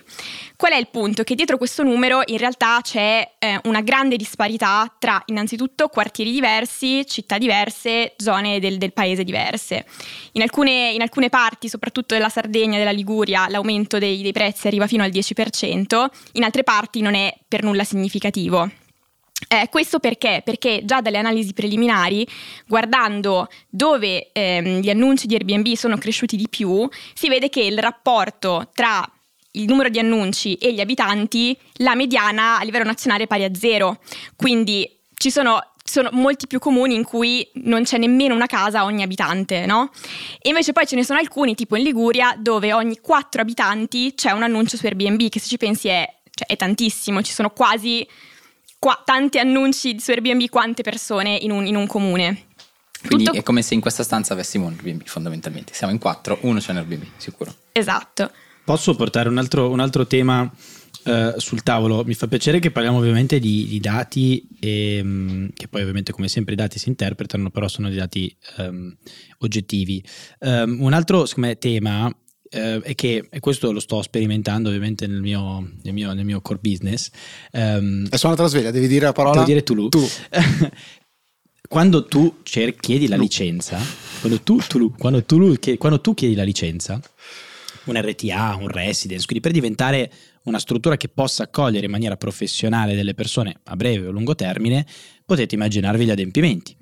Qual 0.57 0.73
è 0.73 0.75
il 0.75 0.89
punto? 0.89 1.23
Che 1.23 1.35
dietro 1.35 1.57
questo 1.57 1.81
numero 1.81 2.21
in 2.25 2.37
realtà 2.37 2.79
c'è 2.81 3.35
eh, 3.39 3.59
una 3.63 3.79
grande 3.79 4.17
disparità 4.17 4.93
tra 4.99 5.21
innanzitutto 5.27 5.87
quartieri 5.87 6.31
diversi, 6.31 7.05
città 7.07 7.37
diverse, 7.37 8.15
zone 8.17 8.59
del, 8.59 8.77
del 8.77 8.91
paese 8.91 9.23
diverse. 9.23 9.85
In 10.33 10.41
alcune, 10.41 10.91
in 10.91 11.01
alcune 11.01 11.29
parti, 11.29 11.69
soprattutto 11.69 12.13
della 12.13 12.29
Sardegna 12.29 12.75
e 12.75 12.79
della 12.79 12.91
Liguria, 12.91 13.47
l'aumento 13.47 13.99
dei, 13.99 14.21
dei 14.21 14.33
prezzi 14.33 14.67
arriva 14.67 14.87
fino 14.87 15.03
al 15.03 15.09
10%, 15.09 16.05
in 16.33 16.43
altre 16.43 16.63
parti 16.63 16.99
non 16.99 17.15
è 17.15 17.33
per 17.47 17.63
nulla 17.63 17.85
significativo. 17.85 18.69
Eh, 19.47 19.67
questo 19.69 19.99
perché? 19.99 20.41
Perché 20.43 20.81
già 20.83 21.01
dalle 21.01 21.17
analisi 21.17 21.53
preliminari, 21.53 22.25
guardando 22.67 23.47
dove 23.69 24.29
ehm, 24.31 24.79
gli 24.79 24.89
annunci 24.89 25.27
di 25.27 25.35
Airbnb 25.35 25.73
sono 25.73 25.97
cresciuti 25.97 26.35
di 26.35 26.47
più, 26.49 26.87
si 27.13 27.29
vede 27.29 27.49
che 27.49 27.61
il 27.61 27.77
rapporto 27.77 28.69
tra 28.73 29.07
il 29.55 29.65
numero 29.65 29.89
di 29.89 29.99
annunci 29.99 30.55
e 30.55 30.73
gli 30.73 30.79
abitanti, 30.79 31.57
la 31.73 31.95
mediana 31.95 32.59
a 32.59 32.63
livello 32.63 32.85
nazionale 32.85 33.23
è 33.23 33.27
pari 33.27 33.43
a 33.43 33.53
zero. 33.53 33.99
Quindi 34.35 34.89
ci 35.15 35.29
sono, 35.29 35.73
sono 35.83 36.09
molti 36.11 36.47
più 36.47 36.59
comuni 36.59 36.95
in 36.95 37.03
cui 37.03 37.47
non 37.55 37.83
c'è 37.83 37.97
nemmeno 37.97 38.33
una 38.33 38.47
casa 38.47 38.83
ogni 38.83 39.03
abitante, 39.03 39.65
no? 39.65 39.91
E 40.39 40.49
invece 40.49 40.73
poi 40.73 40.87
ce 40.87 40.95
ne 40.95 41.03
sono 41.03 41.19
alcuni, 41.19 41.55
tipo 41.55 41.75
in 41.75 41.83
Liguria, 41.83 42.35
dove 42.37 42.73
ogni 42.73 42.97
quattro 42.99 43.41
abitanti 43.41 44.13
c'è 44.15 44.31
un 44.31 44.43
annuncio 44.43 44.77
su 44.77 44.85
Airbnb, 44.85 45.29
che 45.29 45.39
se 45.39 45.47
ci 45.47 45.57
pensi 45.57 45.87
è, 45.87 46.11
cioè, 46.33 46.47
è 46.47 46.55
tantissimo, 46.55 47.21
ci 47.21 47.31
sono 47.31 47.51
quasi 47.51 48.07
qua- 48.83 49.01
tanti 49.05 49.39
annunci 49.39 49.97
su 49.97 50.11
Airbnb 50.11 50.49
quante 50.49 50.83
persone 50.83 51.37
in 51.37 51.51
un, 51.51 51.65
in 51.65 51.77
un 51.77 51.87
comune. 51.87 52.47
Quindi 53.05 53.25
Tutto- 53.25 53.37
è 53.37 53.43
come 53.43 53.61
se 53.61 53.75
in 53.75 53.79
questa 53.79 54.03
stanza 54.03 54.33
avessimo 54.33 54.65
un 54.65 54.73
Airbnb 54.73 55.03
fondamentalmente. 55.05 55.73
Siamo 55.73 55.93
in 55.93 55.99
quattro, 55.99 56.37
uno 56.41 56.59
c'è 56.59 56.71
un 56.71 56.77
Airbnb, 56.77 57.03
sicuro. 57.15 57.55
Esatto. 57.71 58.29
Posso 58.65 58.93
portare 58.95 59.29
un 59.29 59.37
altro, 59.37 59.69
un 59.69 59.79
altro 59.79 60.05
tema 60.05 60.51
eh, 61.05 61.33
sul 61.37 61.63
tavolo? 61.63 62.03
Mi 62.03 62.13
fa 62.13 62.27
piacere 62.27 62.59
che 62.59 62.71
parliamo 62.71 62.97
ovviamente 62.97 63.39
di, 63.39 63.67
di 63.67 63.79
dati, 63.79 64.45
ehm, 64.59 65.51
che 65.53 65.69
poi 65.69 65.79
ovviamente 65.81 66.11
come 66.11 66.27
sempre 66.27 66.53
i 66.53 66.57
dati 66.57 66.77
si 66.77 66.89
interpretano, 66.89 67.51
però 67.51 67.69
sono 67.69 67.87
dei 67.87 67.97
dati 67.97 68.35
ehm, 68.57 68.97
oggettivi. 69.39 70.03
Ehm, 70.39 70.81
un 70.81 70.91
altro 70.91 71.25
me, 71.37 71.57
tema 71.57 72.13
eh, 72.53 72.79
è 72.81 72.95
che, 72.95 73.27
e 73.29 73.39
questo 73.39 73.71
lo 73.71 73.79
sto 73.79 74.01
sperimentando 74.01 74.69
ovviamente 74.69 75.07
nel 75.07 75.21
mio, 75.21 75.71
nel 75.81 75.93
mio, 75.93 76.13
nel 76.13 76.25
mio 76.25 76.39
core 76.41 76.59
business, 76.61 77.09
ehm, 77.51 78.07
È 78.09 78.15
suonata 78.15 78.43
la 78.43 78.47
sveglia, 78.47 78.71
devi 78.71 78.87
dire 78.87 79.05
la 79.05 79.11
parola. 79.11 79.33
Devo 79.35 79.45
dire 79.45 79.63
Tulu. 79.63 79.89
Tu. 79.89 80.07
quando 81.67 82.05
tu 82.05 82.37
cer- 82.43 82.75
chiedi 82.79 83.07
la 83.07 83.15
licenza, 83.15 83.79
quando 84.19 84.41
tu, 84.41 84.57
Tulu- 84.67 84.97
quando 84.97 85.23
tu- 85.23 85.57
che- 85.59 85.77
quando 85.77 85.99
tu 86.01 86.13
chiedi 86.13 86.35
la 86.35 86.43
licenza, 86.43 87.01
un 87.85 87.99
RTA, 87.99 88.55
un 88.59 88.67
residence, 88.67 89.25
quindi 89.25 89.41
per 89.43 89.51
diventare 89.51 90.11
una 90.43 90.59
struttura 90.59 90.97
che 90.97 91.09
possa 91.09 91.43
accogliere 91.43 91.85
in 91.85 91.91
maniera 91.91 92.15
professionale 92.17 92.95
delle 92.95 93.13
persone 93.13 93.59
a 93.63 93.75
breve 93.75 94.07
o 94.07 94.11
lungo 94.11 94.35
termine, 94.35 94.85
potete 95.25 95.55
immaginarvi 95.55 96.05
gli 96.05 96.09
adempimenti. 96.11 96.75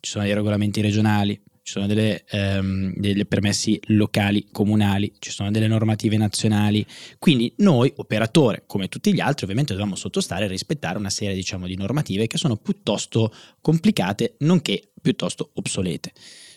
Ci 0.00 0.10
sono 0.10 0.24
dei 0.24 0.32
regolamenti 0.34 0.80
regionali, 0.80 1.38
ci 1.68 1.74
sono 1.74 1.86
delle, 1.86 2.24
ehm, 2.30 2.94
delle 2.96 3.26
permessi 3.26 3.78
locali, 3.88 4.46
comunali, 4.50 5.12
ci 5.18 5.30
sono 5.30 5.50
delle 5.50 5.66
normative 5.66 6.16
nazionali. 6.16 6.84
Quindi 7.18 7.52
noi, 7.58 7.92
operatore, 7.96 8.62
come 8.66 8.88
tutti 8.88 9.12
gli 9.12 9.20
altri, 9.20 9.44
ovviamente 9.44 9.74
dobbiamo 9.74 9.94
sottostare 9.94 10.46
e 10.46 10.48
rispettare 10.48 10.96
una 10.96 11.10
serie 11.10 11.34
diciamo, 11.34 11.66
di 11.66 11.76
normative 11.76 12.26
che 12.26 12.38
sono 12.38 12.56
piuttosto 12.56 13.30
complicate, 13.60 14.36
nonché 14.38 14.92
piuttosto 15.00 15.50
obsolete. 15.54 16.12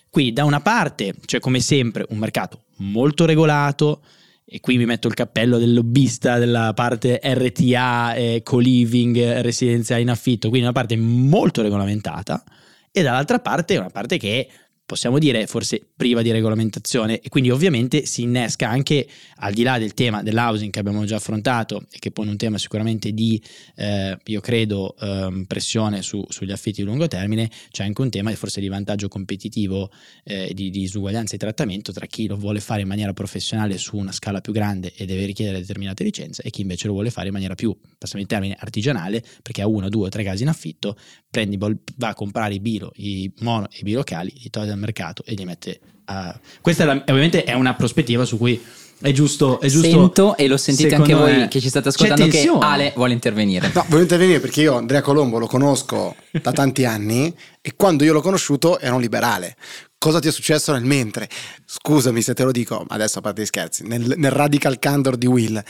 Quindi 0.09 0.31
da 0.31 0.45
una 0.45 0.61
parte 0.61 1.13
c'è 1.25 1.39
come 1.39 1.59
sempre 1.59 2.05
un 2.07 2.17
mercato 2.17 2.63
molto 2.77 3.25
regolato, 3.25 4.01
e 4.45 4.61
qui 4.61 4.77
mi 4.77 4.85
metto 4.85 5.09
il 5.09 5.13
cappello 5.13 5.57
del 5.57 5.73
lobbista 5.73 6.37
della 6.37 6.73
parte 6.73 7.19
RTA, 7.21 8.13
eh, 8.15 8.41
co-living, 8.43 9.39
residenza 9.41 9.97
in 9.97 10.09
affitto, 10.09 10.47
quindi 10.47 10.67
una 10.67 10.75
parte 10.75 10.95
molto 10.95 11.61
regolamentata, 11.61 12.43
e 12.91 13.01
dall'altra 13.01 13.39
parte 13.39 13.77
una 13.77 13.89
parte 13.89 14.17
che 14.17 14.47
possiamo 14.91 15.19
dire 15.19 15.47
forse 15.47 15.81
priva 15.95 16.21
di 16.21 16.31
regolamentazione. 16.31 17.21
E 17.21 17.29
quindi 17.29 17.49
ovviamente 17.49 18.05
si 18.05 18.23
innesca 18.23 18.67
anche 18.67 19.07
al 19.37 19.53
di 19.53 19.63
là 19.63 19.77
del 19.77 19.93
tema 19.93 20.21
dell'housing 20.21 20.69
che 20.69 20.79
abbiamo 20.79 21.05
già 21.05 21.15
affrontato 21.15 21.85
e 21.89 21.97
che 21.97 22.11
pone 22.11 22.29
un 22.29 22.35
tema 22.35 22.57
sicuramente 22.57 23.13
di, 23.13 23.41
eh, 23.77 24.17
io 24.21 24.41
credo, 24.41 24.93
ehm, 24.99 25.45
pressione 25.45 26.01
su- 26.01 26.25
sugli 26.27 26.51
affitti 26.51 26.81
di 26.81 26.87
lungo 26.87 27.07
termine, 27.07 27.49
c'è 27.69 27.85
anche 27.85 28.01
un 28.01 28.09
tema 28.09 28.35
forse 28.35 28.59
di 28.59 28.67
vantaggio 28.67 29.07
competitivo 29.07 29.89
eh, 30.25 30.51
di, 30.53 30.69
di 30.69 30.79
disuguaglianza 30.81 31.35
di 31.35 31.39
trattamento 31.39 31.93
tra 31.93 32.05
chi 32.05 32.27
lo 32.27 32.35
vuole 32.35 32.59
fare 32.59 32.81
in 32.81 32.87
maniera 32.89 33.13
professionale 33.13 33.77
su 33.77 33.95
una 33.95 34.11
scala 34.11 34.41
più 34.41 34.51
grande 34.51 34.91
e 34.93 35.05
deve 35.05 35.23
richiedere 35.23 35.59
determinate 35.59 36.03
licenze 36.03 36.41
e 36.41 36.49
chi 36.49 36.61
invece 36.61 36.87
lo 36.87 36.93
vuole 36.93 37.11
fare 37.11 37.27
in 37.27 37.33
maniera 37.33 37.55
più, 37.55 37.73
passiamo 37.97 38.21
in 38.21 38.27
termini, 38.27 38.53
artigianale, 38.59 39.23
perché 39.41 39.61
ha 39.61 39.67
uno, 39.67 39.87
due 39.87 40.07
o 40.07 40.09
tre 40.09 40.23
case 40.23 40.43
in 40.43 40.49
affitto, 40.49 40.97
prendi, 41.29 41.57
va 41.57 42.07
a 42.09 42.13
comprare 42.13 42.55
i 42.55 42.59
bilo, 42.59 42.91
i 42.95 43.31
mono 43.39 43.69
e 43.69 43.77
i 43.79 43.83
bilocali, 43.83 44.33
li 44.35 44.49
toglie 44.49 44.67
dal 44.67 44.79
mercato 44.81 45.23
e 45.25 45.33
li 45.35 45.45
mette 45.45 45.79
a... 46.05 46.37
Questa 46.59 46.83
è 46.83 46.85
la- 46.85 47.01
ovviamente 47.07 47.45
è 47.45 47.53
una 47.53 47.73
prospettiva 47.75 48.25
su 48.25 48.37
cui 48.37 48.61
è 48.99 49.11
giusto... 49.13 49.59
È 49.61 49.67
giusto 49.67 49.89
Sento 49.89 50.35
e 50.35 50.47
lo 50.47 50.57
sentite 50.57 50.93
anche 50.93 51.13
voi 51.13 51.37
me, 51.37 51.47
che 51.47 51.61
ci 51.61 51.69
state 51.69 51.87
ascoltando 51.87 52.27
che. 52.27 52.47
Ale 52.59 52.91
vuole 52.95 53.13
intervenire. 53.13 53.71
No, 53.73 53.85
voglio 53.87 54.03
intervenire 54.03 54.39
perché 54.39 54.61
io 54.61 54.75
Andrea 54.75 55.01
Colombo 55.01 55.39
lo 55.39 55.47
conosco 55.47 56.15
da 56.41 56.51
tanti 56.51 56.83
anni 56.83 57.33
e 57.61 57.73
quando 57.75 58.03
io 58.03 58.13
l'ho 58.13 58.21
conosciuto 58.21 58.77
era 58.79 58.93
un 58.93 59.01
liberale. 59.01 59.55
cosa 59.97 60.19
ti 60.19 60.27
è 60.27 60.31
successo 60.31 60.71
nel 60.73 60.83
mentre? 60.83 61.29
Scusami 61.65 62.21
se 62.21 62.33
te 62.33 62.43
lo 62.43 62.51
dico, 62.51 62.83
adesso 62.89 63.19
a 63.19 63.21
parte 63.21 63.43
gli 63.43 63.45
scherzi, 63.45 63.83
nel, 63.85 64.15
nel 64.17 64.31
radical 64.31 64.79
candor 64.79 65.15
di 65.15 65.27
Will, 65.27 65.63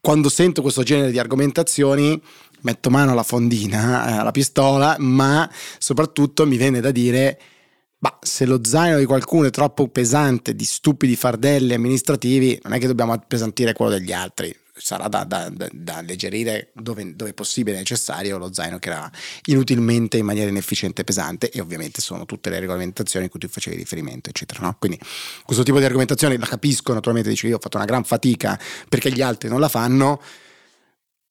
quando 0.00 0.28
sento 0.28 0.62
questo 0.62 0.82
genere 0.82 1.10
di 1.10 1.18
argomentazioni 1.18 2.20
metto 2.62 2.90
mano 2.90 3.12
alla 3.12 3.22
fondina, 3.22 4.08
eh, 4.08 4.18
alla 4.18 4.30
pistola, 4.30 4.96
ma 4.98 5.50
soprattutto 5.78 6.46
mi 6.46 6.56
viene 6.56 6.80
da 6.80 6.90
dire, 6.90 7.38
bah, 8.00 8.18
se 8.22 8.46
lo 8.46 8.60
zaino 8.64 8.98
di 8.98 9.04
qualcuno 9.04 9.46
è 9.46 9.50
troppo 9.50 9.86
pesante, 9.88 10.56
di 10.56 10.64
stupidi 10.64 11.14
fardelli 11.16 11.74
amministrativi, 11.74 12.58
non 12.64 12.72
è 12.72 12.78
che 12.78 12.86
dobbiamo 12.86 13.12
appesantire 13.12 13.74
quello 13.74 13.92
degli 13.92 14.12
altri. 14.12 14.56
Sarà 14.72 15.08
da, 15.08 15.24
da, 15.24 15.50
da, 15.50 15.68
da 15.70 15.96
alleggerire 15.96 16.70
dove, 16.72 17.14
dove 17.14 17.34
possibile 17.34 17.76
e 17.76 17.80
necessario 17.80 18.38
lo 18.38 18.50
zaino 18.50 18.78
che 18.78 18.88
era 18.88 19.10
inutilmente 19.44 20.16
in 20.16 20.24
maniera 20.24 20.48
inefficiente 20.48 21.04
pesante 21.04 21.50
e 21.50 21.60
ovviamente 21.60 22.00
sono 22.00 22.24
tutte 22.24 22.48
le 22.48 22.60
regolamentazioni 22.60 23.26
a 23.26 23.28
cui 23.28 23.38
tu 23.38 23.46
facevi 23.46 23.76
riferimento 23.76 24.30
eccetera 24.30 24.60
no? 24.62 24.76
quindi 24.78 24.98
questo 25.44 25.64
tipo 25.64 25.78
di 25.78 25.84
argomentazioni 25.84 26.38
la 26.38 26.46
capisco 26.46 26.94
naturalmente 26.94 27.28
dici 27.28 27.46
io 27.46 27.56
ho 27.56 27.60
fatto 27.60 27.76
una 27.76 27.84
gran 27.84 28.04
fatica 28.04 28.58
perché 28.88 29.12
gli 29.12 29.20
altri 29.20 29.50
non 29.50 29.60
la 29.60 29.68
fanno 29.68 30.22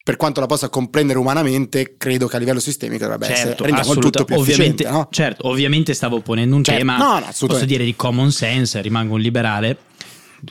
per 0.09 0.17
quanto 0.17 0.39
la 0.39 0.47
possa 0.47 0.69
comprendere 0.69 1.19
umanamente, 1.19 1.93
credo 1.95 2.25
che 2.25 2.35
a 2.35 2.39
livello 2.39 2.59
sistemico 2.59 3.03
dovrebbe 3.03 3.27
certo, 3.27 3.41
essere 3.51 3.65
rendiamo 3.67 3.93
il 3.93 3.99
tutto 3.99 4.25
più 4.25 4.37
ovviamente, 4.37 4.89
no? 4.89 5.07
certo, 5.11 5.47
ovviamente 5.47 5.93
stavo 5.93 6.19
ponendo 6.21 6.55
un 6.55 6.63
certo, 6.63 6.79
tema, 6.79 6.97
no, 6.97 7.19
no, 7.19 7.27
posso 7.45 7.65
dire 7.65 7.83
di 7.83 7.95
common 7.95 8.31
sense, 8.31 8.81
rimango 8.81 9.13
un 9.13 9.19
liberale. 9.19 9.77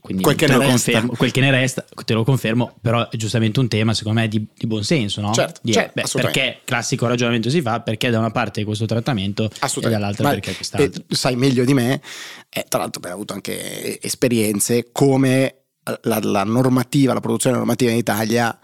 Quindi 0.01 0.23
quel 0.23 0.37
che, 0.37 0.47
te 0.47 0.53
lo 0.53 0.63
confermo, 0.63 1.13
quel 1.17 1.33
che 1.33 1.41
ne 1.41 1.51
resta, 1.51 1.85
te 2.05 2.13
lo 2.13 2.23
confermo, 2.23 2.77
però 2.81 3.09
è 3.09 3.17
giustamente 3.17 3.59
un 3.59 3.67
tema 3.67 3.95
secondo 3.95 4.21
me 4.21 4.29
di, 4.29 4.47
di 4.55 4.67
buon 4.69 4.85
senso, 4.85 5.21
no? 5.23 5.33
Certo, 5.33 5.61
di, 5.61 5.73
certo 5.73 5.93
beh, 5.95 6.23
perché 6.23 6.61
classico 6.63 7.09
ragionamento 7.09 7.51
si 7.51 7.61
fa, 7.61 7.81
perché 7.81 8.11
da 8.11 8.21
una 8.21 8.31
parte 8.31 8.63
questo 8.63 8.85
trattamento 8.85 9.51
e 9.51 9.81
dall'altra 9.81 10.25
Ma, 10.25 10.31
perché 10.31 10.55
quest'altro. 10.55 11.03
sai 11.09 11.35
meglio 11.35 11.65
di 11.65 11.75
me, 11.75 12.01
eh, 12.51 12.65
tra 12.69 12.79
l'altro 12.79 13.03
hai 13.03 13.11
avuto 13.11 13.33
anche 13.33 14.01
esperienze 14.01 14.91
come 14.93 15.63
la, 16.03 16.21
la 16.23 16.45
normativa, 16.45 17.13
la 17.13 17.21
produzione 17.21 17.57
normativa 17.57 17.91
in 17.91 17.97
Italia 17.97 18.57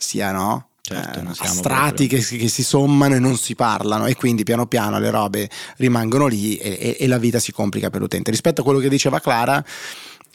sia 0.00 0.32
no? 0.32 0.68
Certo, 0.80 1.20
eh, 1.20 1.46
strati 1.46 2.06
che, 2.06 2.18
che, 2.18 2.48
si 2.48 2.64
sommano 2.64 3.14
e 3.14 3.18
non 3.18 3.36
si 3.36 3.54
parlano 3.54 4.06
e 4.06 4.16
quindi 4.16 4.44
piano 4.44 4.66
piano 4.66 4.98
le 4.98 5.10
robe 5.10 5.48
rimangono 5.76 6.26
lì 6.26 6.56
e, 6.56 6.78
e, 6.80 6.96
e 6.98 7.06
la 7.06 7.18
vita 7.18 7.38
si 7.38 7.52
complica 7.52 7.90
per 7.90 8.00
l'utente. 8.00 8.30
Rispetto 8.30 8.62
a 8.62 8.64
quello 8.64 8.80
che 8.80 8.88
diceva 8.88 9.20
Clara, 9.20 9.62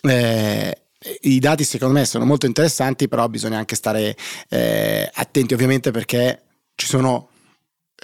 eh, 0.01 0.81
i 1.22 1.39
dati 1.39 1.63
secondo 1.63 1.95
me 1.95 2.05
sono 2.05 2.25
molto 2.25 2.45
interessanti, 2.45 3.07
però 3.07 3.27
bisogna 3.27 3.57
anche 3.57 3.75
stare 3.75 4.15
eh, 4.50 5.10
attenti 5.13 5.53
ovviamente 5.55 5.91
perché 5.91 6.41
ci 6.75 6.86
sono 6.86 7.29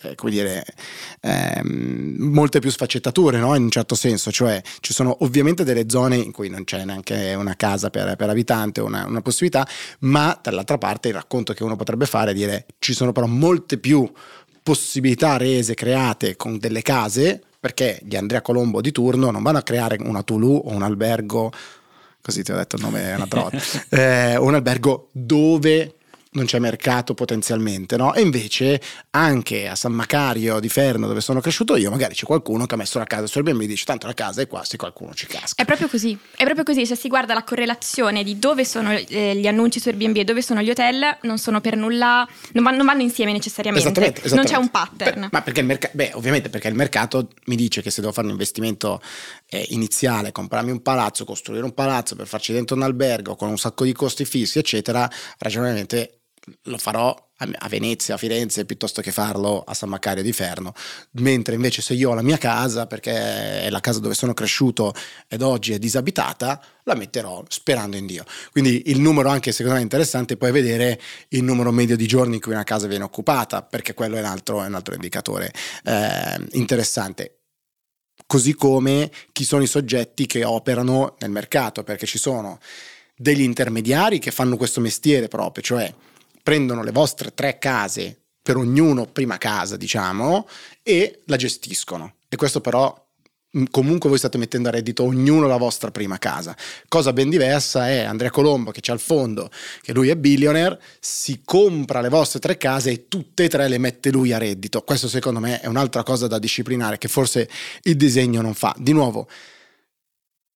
eh, 0.04 0.16
come 0.16 0.32
dire, 0.32 0.66
ehm, 1.22 2.16
molte 2.18 2.60
più 2.60 2.70
sfaccettature, 2.70 3.38
no? 3.38 3.56
in 3.56 3.64
un 3.64 3.70
certo 3.70 3.96
senso, 3.96 4.32
cioè 4.32 4.62
ci 4.80 4.94
sono 4.94 5.18
ovviamente 5.22 5.64
delle 5.64 5.86
zone 5.88 6.18
in 6.18 6.32
cui 6.32 6.50
non 6.50 6.64
c'è 6.64 6.84
neanche 6.84 7.34
una 7.36 7.56
casa 7.56 7.90
per, 7.90 8.16
per 8.16 8.30
abitante, 8.30 8.82
una, 8.82 9.06
una 9.06 9.22
possibilità, 9.22 9.68
ma 10.00 10.38
dall'altra 10.42 10.78
parte 10.78 11.10
il 11.10 11.14
racconto 11.14 11.54
che 11.54 11.64
uno 11.64 11.76
potrebbe 11.76 12.06
fare 12.06 12.32
è 12.32 12.34
dire 12.34 12.66
ci 12.80 12.94
sono 12.94 13.12
però 13.12 13.28
molte 13.28 13.78
più 13.78 14.10
possibilità 14.64 15.38
rese, 15.38 15.74
create 15.74 16.36
con 16.36 16.58
delle 16.58 16.82
case, 16.82 17.42
perché 17.60 18.00
gli 18.04 18.16
Andrea 18.16 18.42
Colombo 18.42 18.82
di 18.82 18.92
turno 18.92 19.32
non 19.32 19.44
vanno 19.44 19.60
a 19.60 19.64
creare 19.64 19.98
una 20.02 20.24
Tulu 20.24 20.64
o 20.66 20.72
un 20.72 20.84
albergo, 20.84 21.52
così 22.22 22.44
ti 22.44 22.52
ho 22.52 22.56
detto 22.56 22.76
il 22.76 22.82
nome 22.82 23.04
è 23.04 23.16
una 23.16 23.28
trota, 23.28 23.58
eh, 23.90 24.38
un 24.38 24.54
albergo 24.54 25.10
dove 25.12 25.96
non 26.34 26.46
c'è 26.46 26.60
mercato 26.60 27.14
potenzialmente, 27.14 27.98
no? 27.98 28.14
E 28.14 28.22
invece 28.22 28.80
anche 29.12 29.68
a 29.68 29.76
San 29.76 29.92
Macario 29.92 30.60
di 30.60 30.70
Ferno, 30.70 31.08
dove 31.08 31.20
sono 31.20 31.42
cresciuto 31.42 31.76
io, 31.76 31.90
magari 31.90 32.14
c'è 32.14 32.26
qualcuno 32.26 32.66
che 32.66 32.76
ha 32.76 32.78
messo 32.78 33.00
la 33.00 33.06
casa 33.06 33.28
su 33.28 33.38
Airbnb 33.38 33.62
e 33.62 33.68
dice 33.68 33.84
tanto 33.84 34.08
la 34.08 34.14
casa 34.14 34.42
è 34.42 34.48
qua, 34.48 34.64
se 34.64 34.78
qualcuno 34.78 35.14
ci 35.14 35.28
casca. 35.28 35.62
È 35.62 35.66
proprio 35.66 35.90
così, 35.90 36.18
è 36.38 36.44
proprio 36.44 36.64
così, 36.64 36.86
se 36.86 36.96
si 36.96 37.10
guarda 37.10 37.34
la 37.34 37.44
correlazione 37.44 38.24
di 38.24 38.40
dove 38.40 38.64
sono 38.64 38.92
eh, 38.94 39.36
gli 39.36 39.48
annunci 39.48 39.82
su 39.82 39.90
Airbnb 39.90 40.18
e 40.18 40.24
dove 40.24 40.42
sono 40.42 40.62
gli 40.62 40.70
hotel, 40.70 41.18
non 41.24 41.38
sono 41.38 41.60
per 41.60 41.76
nulla, 41.76 42.26
non 42.54 42.64
vanno, 42.64 42.78
non 42.78 42.86
vanno 42.86 43.02
insieme 43.02 43.34
necessariamente, 43.34 43.90
esattamente, 43.90 44.22
esattamente. 44.24 44.52
non 44.54 44.62
c'è 44.62 44.66
un 44.66 44.72
pattern. 44.72 45.20
Per, 45.22 45.30
ma 45.34 45.42
perché 45.42 45.60
il 45.60 45.66
mercato, 45.66 45.98
beh 45.98 46.12
ovviamente 46.14 46.50
perché 46.50 46.70
il 46.70 46.76
mercato 46.76 47.28
mi 47.48 47.58
dice 47.58 47.82
che 47.82 47.92
se 47.92 48.00
devo 48.00 48.14
fare 48.14 48.28
un 48.28 48.34
investimento 48.34 49.02
eh, 49.50 49.66
iniziale, 49.72 50.32
comprarmi 50.32 50.72
un 50.72 50.82
palazzo, 50.82 51.26
costruire 51.26 51.66
un 51.66 51.74
palazzo 51.74 52.16
per 52.16 52.28
farci 52.28 52.54
dentro 52.54 52.78
un 52.78 52.84
albergo 52.84 53.36
con 53.36 53.50
un 53.50 53.58
sacco 53.58 53.84
di 53.84 53.92
costi 53.92 54.24
fissi, 54.24 54.60
eccetera, 54.60 55.10
ragionevolmente 55.38 56.21
lo 56.64 56.78
farò 56.78 57.16
a 57.44 57.68
Venezia, 57.70 58.14
a 58.14 58.18
Firenze, 58.18 58.66
piuttosto 58.66 59.02
che 59.02 59.12
farlo 59.12 59.64
a 59.66 59.74
San 59.74 59.90
Macario 59.90 60.22
di 60.22 60.32
Ferno. 60.32 60.74
Mentre 61.14 61.56
invece 61.56 61.82
se 61.82 61.96
io 61.96 62.12
ho 62.12 62.14
la 62.14 62.22
mia 62.22 62.38
casa, 62.38 62.86
perché 62.86 63.62
è 63.64 63.70
la 63.72 63.80
casa 63.80 64.00
dove 64.00 64.14
sono 64.14 64.34
cresciuto 64.34 64.94
ed 65.28 65.42
oggi 65.42 65.74
è 65.74 65.80
disabitata, 65.80 66.64
la 66.84 66.94
metterò 66.94 67.44
sperando 67.48 67.98
in 67.98 68.06
Dio. 68.06 68.26
Quindi 68.52 68.84
il 68.92 69.00
numero 69.00 69.30
anche 69.30 69.52
secondo 69.52 69.78
me 69.78 69.84
interessante, 69.84 70.38
puoi 70.38 70.52
vedere 70.52 71.02
il 71.30 71.44
numero 71.44 71.72
medio 71.72 71.96
di 71.96 72.06
giorni 72.06 72.36
in 72.36 72.42
cui 72.42 72.52
una 72.52 72.64
casa 72.64 72.86
viene 72.86 73.06
occupata, 73.06 73.64
perché 73.64 73.96
quello 73.96 74.18
è 74.18 74.20
un 74.20 74.26
altro, 74.26 74.64
è 74.64 74.68
un 74.68 74.76
altro 74.76 74.94
indicatore 74.94 75.52
eh, 75.84 76.48
interessante 76.52 77.38
così 78.28 78.54
come 78.54 79.12
chi 79.34 79.44
sono 79.44 79.62
i 79.62 79.68
soggetti 79.68 80.26
che 80.26 80.46
operano 80.46 81.16
nel 81.20 81.32
mercato, 81.32 81.84
perché 81.84 82.06
ci 82.06 82.18
sono 82.18 82.60
degli 83.14 83.42
intermediari 83.42 84.20
che 84.20 84.32
fanno 84.32 84.56
questo 84.56 84.80
mestiere 84.80 85.28
proprio, 85.28 85.62
cioè 85.62 85.94
prendono 86.44 86.84
le 86.84 86.92
vostre 86.92 87.34
tre 87.34 87.58
case 87.58 88.18
per 88.42 88.58
ognuno, 88.58 89.06
prima 89.06 89.38
casa 89.38 89.78
diciamo, 89.78 90.48
e 90.82 91.22
la 91.26 91.38
gestiscono. 91.38 92.16
E 92.28 92.36
questo 92.36 92.60
però 92.60 93.08
mm, 93.58 93.66
comunque 93.70 94.10
voi 94.10 94.18
state 94.18 94.38
mettendo 94.38 94.70
a 94.70 94.72
reddito 94.72 95.04
ognuno 95.04 95.48
la 95.48 95.58
vostra 95.58 95.92
prima 95.92 96.18
casa. 96.18 96.56
Cosa 96.88 97.14
ben 97.14 97.30
diversa 97.30 97.90
è 97.90 98.00
Andrea 98.00 98.32
Colombo 98.32 98.72
che 98.72 98.82
c'è 98.82 98.92
al 98.92 99.00
fondo, 99.00 99.50
che 99.82 99.94
lui 99.94 100.10
è 100.10 100.16
billionaire, 100.16 100.82
si 101.00 101.42
compra 101.46 102.02
le 102.02 102.10
vostre 102.10 102.40
tre 102.40 102.58
case 102.58 102.92
e 102.92 103.08
tutte 103.08 103.44
e 103.44 103.50
tre 103.50 103.68
le 103.68 103.78
mette 103.78 104.10
lui 104.12 104.34
a 104.34 104.38
reddito. 104.38 104.82
Questo 104.82 105.08
secondo 105.08 105.40
me 105.40 105.60
è 105.60 105.68
un'altra 105.68 106.04
cosa 106.04 106.28
da 106.28 106.40
disciplinare 106.40 106.98
che 106.98 107.08
forse 107.08 107.50
il 107.84 107.96
disegno 107.96 108.42
non 108.42 108.56
fa. 108.56 108.76
Di 108.78 108.92
nuovo, 108.92 109.28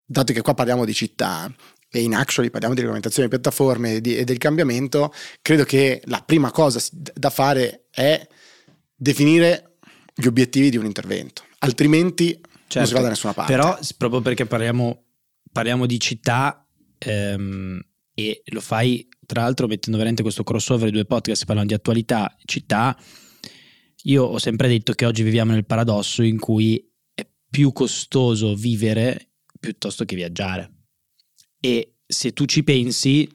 dato 0.06 0.34
che 0.34 0.41
qua 0.41 0.54
parliamo 0.54 0.86
di 0.86 0.93
città, 0.93 1.54
e 1.96 2.02
in 2.02 2.14
Actually 2.14 2.50
parliamo 2.50 2.76
di 2.76 2.82
regolamentazione 2.82 3.30
di 3.30 3.34
piattaforme 3.34 3.96
e, 3.96 4.02
di, 4.02 4.18
e 4.18 4.26
del 4.26 4.38
cambiamento, 4.38 5.14
credo 5.42 5.64
che 5.64 6.02
la 6.06 6.22
prima 6.26 6.52
cosa 6.52 6.84
da 7.14 7.30
fare 7.30 7.86
è 7.90 8.28
definire 8.94 9.78
gli 10.14 10.28
obiettivi 10.28 10.70
di 10.70 10.78
un 10.78 10.86
intervento, 10.86 11.44
altrimenti 11.60 12.34
certo, 12.68 12.80
non 12.80 12.88
si 12.88 12.94
va 12.94 13.00
da 13.00 13.08
nessuna 13.08 13.34
parte. 13.34 13.54
Però 13.54 13.80
proprio 13.98 14.20
perché 14.20 14.46
parliamo, 14.46 15.06
parliamo 15.54 15.86
di 15.86 15.98
città 16.00 16.68
ehm, 16.98 17.82
e 18.14 18.42
lo 18.48 18.60
fai 18.60 19.08
tra 19.26 19.44
l'altro 19.44 19.68
mettendo 19.68 19.98
veramente 19.98 20.22
questo 20.22 20.44
crossover, 20.44 20.90
i 20.90 20.92
due 20.92 21.06
podcast 21.06 21.46
parlano 21.46 21.68
di 21.68 21.74
attualità, 21.74 22.36
città, 22.44 22.98
io 24.04 24.24
ho 24.24 24.38
sempre 24.38 24.68
detto 24.68 24.92
che 24.92 25.06
oggi 25.06 25.24
viviamo 25.24 25.54
nel 25.54 25.66
paradosso 25.66 26.24
in 26.24 26.40
cui 26.40 26.92
è 27.14 27.26
più 27.50 27.72
costoso 27.72 28.54
vivere 28.54 29.30
piuttosto 29.58 30.04
che 30.04 30.16
viaggiare 30.16 30.75
e 31.65 31.88
se 32.08 32.32
tu 32.32 32.45
ci 32.45 32.62
pensi 32.62 33.28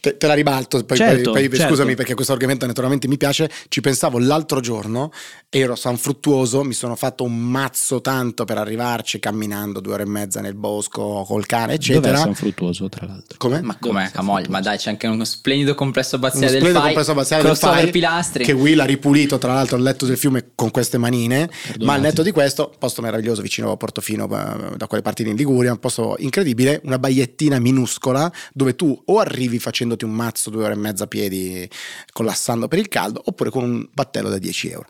Te, 0.00 0.16
te, 0.16 0.26
la 0.26 0.32
ribalto, 0.32 0.82
poi, 0.84 0.96
certo, 0.96 1.32
poi, 1.32 1.46
poi 1.48 1.58
certo. 1.58 1.74
scusami 1.74 1.94
perché 1.94 2.14
questo 2.14 2.32
argomento 2.32 2.64
naturalmente 2.64 3.06
mi 3.06 3.18
piace, 3.18 3.50
ci 3.68 3.82
pensavo 3.82 4.18
l'altro 4.18 4.60
giorno, 4.60 5.12
ero 5.50 5.74
a 5.74 5.76
San 5.76 5.98
Fruttuoso, 5.98 6.62
mi 6.62 6.72
sono 6.72 6.96
fatto 6.96 7.24
un 7.24 7.36
mazzo 7.36 8.00
tanto 8.00 8.44
per 8.44 8.56
arrivarci 8.56 9.18
camminando 9.18 9.80
due 9.80 9.94
ore 9.94 10.02
e 10.04 10.06
mezza 10.06 10.40
nel 10.40 10.54
bosco 10.54 11.24
col 11.26 11.44
cane, 11.44 11.74
eccetera. 11.74 12.12
Dov'è 12.12 12.24
San 12.24 12.34
Fruttuoso 12.34 12.88
tra 12.88 13.06
l'altro? 13.06 13.36
Come? 13.36 13.60
Ma 13.60 13.76
com'è 13.78 14.10
Camogli? 14.10 14.46
Ma 14.48 14.60
dai, 14.60 14.78
c'è 14.78 14.88
anche 14.88 15.06
uno 15.06 15.24
splendido 15.24 15.74
complesso 15.74 16.16
abbaziale 16.16 16.46
del 16.46 16.60
splendido 16.60 16.80
complesso 16.82 17.10
abbaziale 17.10 17.42
del 17.42 17.56
FAI, 17.56 17.90
pilastri. 17.90 18.44
che 18.44 18.52
Will 18.52 18.78
ha 18.80 18.84
ripulito 18.84 19.36
tra 19.36 19.52
l'altro 19.52 19.76
il 19.76 19.82
letto 19.82 20.06
del 20.06 20.16
fiume 20.16 20.52
con 20.54 20.70
queste 20.70 20.96
manine, 20.96 21.46
Perdonate. 21.46 21.84
ma 21.84 21.92
al 21.92 22.00
netto 22.00 22.22
di 22.22 22.30
questo, 22.30 22.72
posto 22.78 23.02
meraviglioso 23.02 23.42
vicino 23.42 23.70
a 23.70 23.76
Portofino 23.76 24.24
eh, 24.24 24.76
da 24.76 24.86
quelle 24.86 25.02
parti 25.02 25.28
in 25.28 25.36
Liguria, 25.36 25.72
un 25.72 25.78
posto 25.78 26.14
incredibile, 26.18 26.80
una 26.84 26.98
baiettina 26.98 27.58
minuscola 27.58 28.32
dove 28.52 28.74
tu 28.74 28.98
o 29.04 29.18
arrivi 29.18 29.58
facendoti 29.90 30.04
un 30.04 30.12
mazzo 30.12 30.50
due 30.50 30.64
ore 30.64 30.72
e 30.74 30.76
mezza 30.76 31.04
a 31.04 31.06
piedi 31.06 31.68
collassando 32.12 32.68
per 32.68 32.78
il 32.78 32.88
caldo, 32.88 33.22
oppure 33.24 33.50
con 33.50 33.64
un 33.64 33.88
battello 33.92 34.28
da 34.28 34.38
10 34.38 34.70
euro. 34.70 34.86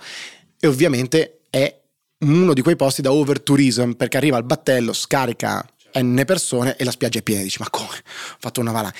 E 0.58 0.66
ovviamente 0.66 1.42
è 1.50 1.80
uno 2.20 2.52
di 2.52 2.60
quei 2.60 2.76
posti 2.76 3.02
da 3.02 3.12
overtourism, 3.12 3.92
perché 3.92 4.16
arriva 4.16 4.36
al 4.36 4.44
battello, 4.44 4.92
scarica 4.92 5.64
n 5.94 6.22
persone 6.26 6.76
e 6.76 6.84
la 6.84 6.90
spiaggia 6.90 7.18
è 7.18 7.22
piena, 7.22 7.42
dici 7.42 7.58
ma 7.60 7.70
come? 7.70 7.96
Ho 7.96 8.36
fatto 8.38 8.60
una 8.60 8.72
valanga. 8.72 8.96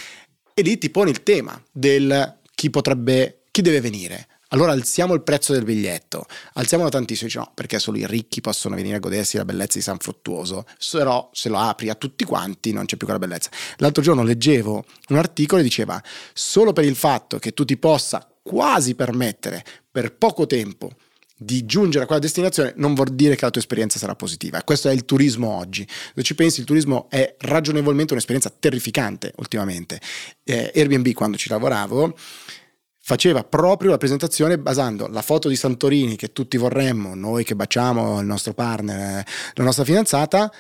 E 0.55 0.63
lì 0.63 0.79
ti 0.79 0.91
poni 0.91 1.11
il 1.11 1.23
tema 1.23 1.63
del 1.71 2.39
chi 2.55 2.71
potrebbe, 2.71 3.43
chi 3.51 3.63
deve 3.63 3.81
venire, 3.81 4.27
allora 4.51 4.73
alziamo 4.73 5.15
il 5.15 5.23
prezzo 5.23 5.53
del 5.53 5.65
biglietto, 5.65 6.27
alziamolo 6.55 6.89
tantissimo, 6.89 7.27
dice 7.27 7.39
no, 7.39 7.53
perché 7.55 7.79
solo 7.79 7.99
i 7.99 8.07
ricchi 8.07 8.41
possono 8.41 8.75
venire 8.75 8.97
a 8.97 9.01
godersi 9.01 9.37
la 9.37 9.45
bellezza 9.45 9.79
di 9.79 9.85
San 9.85 9.99
Fruttuoso, 9.99 10.65
però 10.91 11.31
se 11.33 11.49
lo 11.49 11.59
apri 11.59 11.89
a 11.89 11.95
tutti 11.95 12.25
quanti 12.25 12.73
non 12.73 12.85
c'è 12.85 12.97
più 12.97 13.07
quella 13.07 13.21
bellezza. 13.21 13.51
L'altro 13.77 14.03
giorno 14.03 14.23
leggevo 14.23 14.85
un 15.09 15.17
articolo 15.17 15.61
e 15.61 15.65
diceva, 15.65 16.03
solo 16.33 16.73
per 16.73 16.85
il 16.85 16.97
fatto 16.97 17.39
che 17.39 17.53
tu 17.53 17.65
ti 17.65 17.77
possa 17.77 18.27
quasi 18.43 18.95
permettere 18.95 19.65
per 19.91 20.15
poco 20.15 20.47
tempo 20.47 20.91
di 21.43 21.65
giungere 21.65 22.05
a 22.05 22.07
quella 22.07 22.21
destinazione 22.21 22.75
non 22.77 22.93
vuol 22.93 23.15
dire 23.15 23.35
che 23.35 23.47
la 23.47 23.51
tua 23.51 23.63
esperienza 23.63 23.99
sarà 23.99 24.15
positiva. 24.15 24.63
Questo 24.63 24.91
è 24.91 24.93
il 24.93 25.07
turismo 25.07 25.49
oggi. 25.49 25.89
Se 26.15 26.23
ci 26.23 26.35
pensi, 26.35 26.61
il 26.61 26.67
turismo 26.67 27.09
è 27.09 27.35
ragionevolmente 27.39 28.13
un'esperienza 28.13 28.53
terrificante 28.57 29.33
ultimamente. 29.37 30.01
Eh, 30.45 30.71
Airbnb, 30.75 31.13
quando 31.13 31.39
ci 31.39 31.49
lavoravo, 31.49 32.15
faceva 33.03 33.43
proprio 33.43 33.91
la 33.91 33.97
presentazione 33.97 34.59
basando 34.59 35.09
la 35.09 35.23
foto 35.23 35.49
di 35.49 35.57
Santorini 35.57 36.17
che 36.17 36.33
tutti 36.33 36.57
vorremmo, 36.57 37.15
noi 37.15 37.45
che 37.45 37.57
baciamo 37.57 38.21
il 38.21 38.27
nostro 38.27 38.53
partner, 38.53 39.25
la 39.55 39.65
nostra 39.65 39.85
fidanzata, 39.85 40.53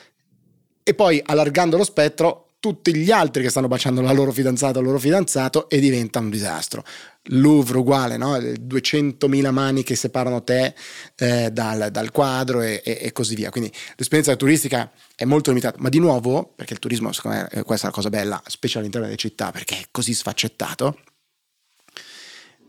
e 0.83 0.95
poi 0.95 1.23
allargando 1.25 1.77
lo 1.77 1.85
spettro 1.85 2.47
tutti 2.61 2.95
gli 2.95 3.11
altri 3.11 3.43
che 3.43 3.49
stanno 3.49 3.69
baciando 3.69 4.03
la 4.03 4.13
loro 4.13 4.33
fidanzata 4.33 4.79
o 4.79 4.81
il 4.83 4.87
loro 4.87 4.99
fidanzato 4.99 5.69
e 5.71 5.81
diventa 5.81 6.19
un 6.19 6.29
disastro. 6.29 6.85
Louvre 7.25 7.79
uguale, 7.79 8.19
no? 8.19 8.37
200.000 8.37 9.51
mani 9.51 9.83
che 9.83 9.97
separano 9.97 10.45
te 10.45 10.75
eh, 11.17 11.51
dal, 11.51 11.91
dal, 11.91 12.11
quadro 12.11 12.61
e, 12.61 12.83
e, 12.85 12.99
e, 13.01 13.13
così 13.13 13.35
via. 13.35 13.51
Quindi 13.51 13.73
l'esperienza 13.97 14.37
turistica 14.37 14.91
è 15.15 15.25
molto 15.25 15.51
limitata, 15.51 15.79
ma 15.81 15.89
di 15.89 15.99
nuovo, 15.99 16.53
perché 16.55 16.75
il 16.75 16.81
turismo, 16.81 17.13
secondo 17.13 17.39
me, 17.39 17.49
eh, 17.51 17.63
questa 17.63 17.87
è 17.87 17.91
la 17.91 17.95
cosa 17.95 18.11
bella, 18.11 18.43
specie 18.47 18.79
all'interno 18.79 19.07
delle 19.07 19.19
città, 19.19 19.51
perché 19.51 19.77
è 19.77 19.85
così 19.91 20.13
sfaccettato, 20.13 20.99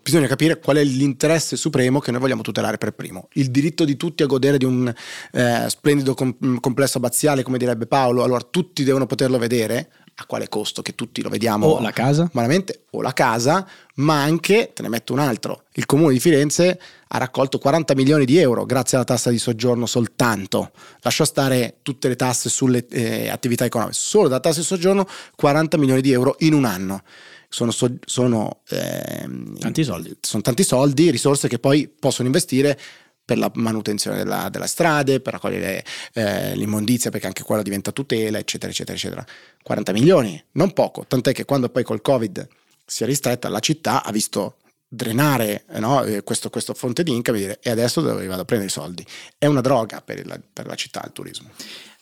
bisogna 0.01 0.27
capire 0.27 0.59
qual 0.59 0.77
è 0.77 0.83
l'interesse 0.83 1.55
supremo 1.55 1.99
che 1.99 2.11
noi 2.11 2.19
vogliamo 2.19 2.41
tutelare 2.41 2.77
per 2.77 2.91
primo. 2.91 3.27
Il 3.33 3.51
diritto 3.51 3.85
di 3.85 3.97
tutti 3.97 4.23
a 4.23 4.25
godere 4.25 4.57
di 4.57 4.65
un 4.65 4.93
eh, 5.31 5.65
splendido 5.67 6.13
com- 6.13 6.59
complesso 6.59 6.97
abbaziale, 6.97 7.43
come 7.43 7.57
direbbe 7.57 7.85
Paolo, 7.85 8.23
allora 8.23 8.41
tutti 8.41 8.83
devono 8.83 9.05
poterlo 9.05 9.37
vedere, 9.37 9.89
a 10.15 10.25
quale 10.25 10.49
costo 10.49 10.81
che 10.81 10.93
tutti 10.93 11.21
lo 11.21 11.29
vediamo 11.29 11.67
o 11.67 11.81
la 11.81 11.91
casa? 11.91 12.29
malamente 12.33 12.83
o 12.91 13.01
la 13.01 13.13
casa 13.13 13.65
ma 13.95 14.21
anche 14.21 14.71
te 14.73 14.81
ne 14.81 14.89
metto 14.89 15.13
un 15.13 15.19
altro 15.19 15.63
il 15.73 15.85
comune 15.85 16.13
di 16.13 16.19
Firenze 16.19 16.79
ha 17.07 17.17
raccolto 17.17 17.57
40 17.57 17.95
milioni 17.95 18.25
di 18.25 18.37
euro 18.37 18.65
grazie 18.65 18.97
alla 18.97 19.05
tassa 19.05 19.29
di 19.29 19.37
soggiorno 19.37 19.85
soltanto. 19.85 20.71
Lascia 21.01 21.25
stare 21.25 21.77
tutte 21.81 22.07
le 22.07 22.15
tasse 22.15 22.49
sulle 22.49 22.85
eh, 22.87 23.29
attività 23.29 23.65
economiche. 23.65 23.97
Solo 23.97 24.29
da 24.29 24.39
tassa 24.39 24.59
di 24.59 24.65
soggiorno 24.65 25.05
40 25.35 25.77
milioni 25.77 26.01
di 26.01 26.11
euro 26.11 26.35
in 26.39 26.53
un 26.53 26.63
anno 26.63 27.03
sono, 27.51 27.71
sono, 28.05 28.61
eh, 28.69 29.29
tanti 29.59 29.83
soldi. 29.83 30.17
sono 30.21 30.41
tanti 30.41 30.63
soldi, 30.63 31.09
risorse 31.11 31.49
che 31.49 31.59
poi 31.59 31.87
possono 31.87 32.27
investire 32.27 32.79
per 33.23 33.37
la 33.37 33.51
manutenzione 33.55 34.17
della, 34.17 34.47
della 34.49 34.67
strade, 34.67 35.19
per 35.19 35.33
raccogliere 35.33 35.83
eh, 36.13 36.55
l'immondizia 36.55 37.11
perché 37.11 37.27
anche 37.27 37.43
quella 37.43 37.61
diventa 37.61 37.91
tutela, 37.91 38.37
eccetera, 38.37 38.71
eccetera, 38.71 38.95
eccetera. 38.95 39.25
40 39.61 39.91
milioni, 39.91 40.41
non 40.53 40.71
poco, 40.71 41.05
tant'è 41.05 41.33
che 41.33 41.43
quando 41.43 41.69
poi 41.69 41.83
col 41.83 42.01
Covid 42.01 42.47
si 42.85 43.03
è 43.03 43.05
ristretta 43.05 43.49
la 43.49 43.59
città 43.59 44.03
ha 44.03 44.11
visto 44.11 44.57
drenare 44.87 45.65
no, 45.79 46.03
eh, 46.03 46.23
questo, 46.23 46.49
questo, 46.49 46.73
fonte 46.73 47.03
di 47.03 47.13
income 47.13 47.39
e 47.39 47.59
e 47.61 47.69
adesso 47.69 48.01
dove 48.01 48.25
vado 48.27 48.41
a 48.41 48.45
prendere 48.45 48.69
i 48.69 48.73
soldi. 48.73 49.05
È 49.37 49.45
una 49.45 49.61
droga 49.61 50.01
per 50.01 50.25
la, 50.25 50.39
per 50.51 50.67
la 50.67 50.75
città 50.75 51.01
il 51.05 51.11
turismo. 51.11 51.49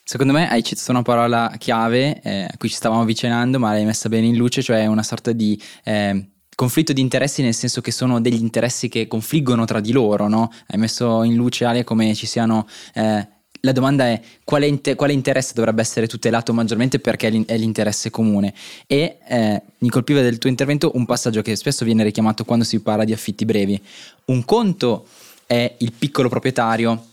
Secondo 0.10 0.34
me 0.34 0.50
hai 0.50 0.64
citato 0.64 0.90
una 0.90 1.04
parola 1.04 1.54
chiave 1.60 2.20
eh, 2.24 2.42
a 2.46 2.58
cui 2.58 2.68
ci 2.68 2.74
stavamo 2.74 3.02
avvicinando, 3.02 3.60
ma 3.60 3.74
l'hai 3.74 3.86
messa 3.86 4.10
bene 4.10 4.26
in 4.26 4.38
luce, 4.38 4.64
cioè 4.64 4.88
una 4.88 5.04
sorta 5.04 5.34
di 5.34 5.62
eh, 5.84 6.30
conflitto 6.56 6.94
di 6.94 7.02
interessi 7.02 7.44
nel 7.44 7.54
senso 7.54 7.80
che 7.80 7.92
sono 7.92 8.20
degli 8.20 8.42
interessi 8.42 8.90
che 8.90 9.08
confliggono 9.08 9.66
tra 9.66 9.80
di 9.80 9.92
loro, 9.92 10.28
no? 10.28 10.52
Hai 10.66 10.80
messo 10.80 11.22
in 11.22 11.36
luce 11.36 11.64
Ale 11.64 11.84
come 11.84 12.16
ci 12.16 12.26
siano... 12.26 12.68
Eh, 12.96 13.28
la 13.60 13.72
domanda 13.72 14.08
è 14.08 14.20
quale, 14.44 14.66
inter- 14.66 14.96
quale, 14.96 15.14
interesse 15.14 15.54
dovrebbe 15.54 15.82
essere 15.82 16.08
tutelato 16.08 16.54
maggiormente 16.54 16.98
perché 16.98 17.28
è 17.46 17.58
l'interesse 17.58 18.10
comune 18.10 18.56
e 18.88 19.20
eh, 19.28 19.62
mi 19.78 19.90
colpiva 19.90 20.22
del 20.22 20.40
tuo 20.40 20.50
intervento 20.50 20.90
un 20.96 21.06
passaggio 21.06 21.44
che 21.44 21.56
spesso 21.56 21.86
viene 21.86 22.04
richiamato 22.04 22.46
quando 22.46 22.66
si 22.66 22.80
parla 22.80 23.04
di 23.04 23.14
affitti 23.14 23.46
brevi. 23.46 23.80
Un 24.26 24.44
conto 24.44 25.06
è 25.46 25.76
il 25.78 25.92
piccolo 25.92 26.30
proprietario 26.30 27.04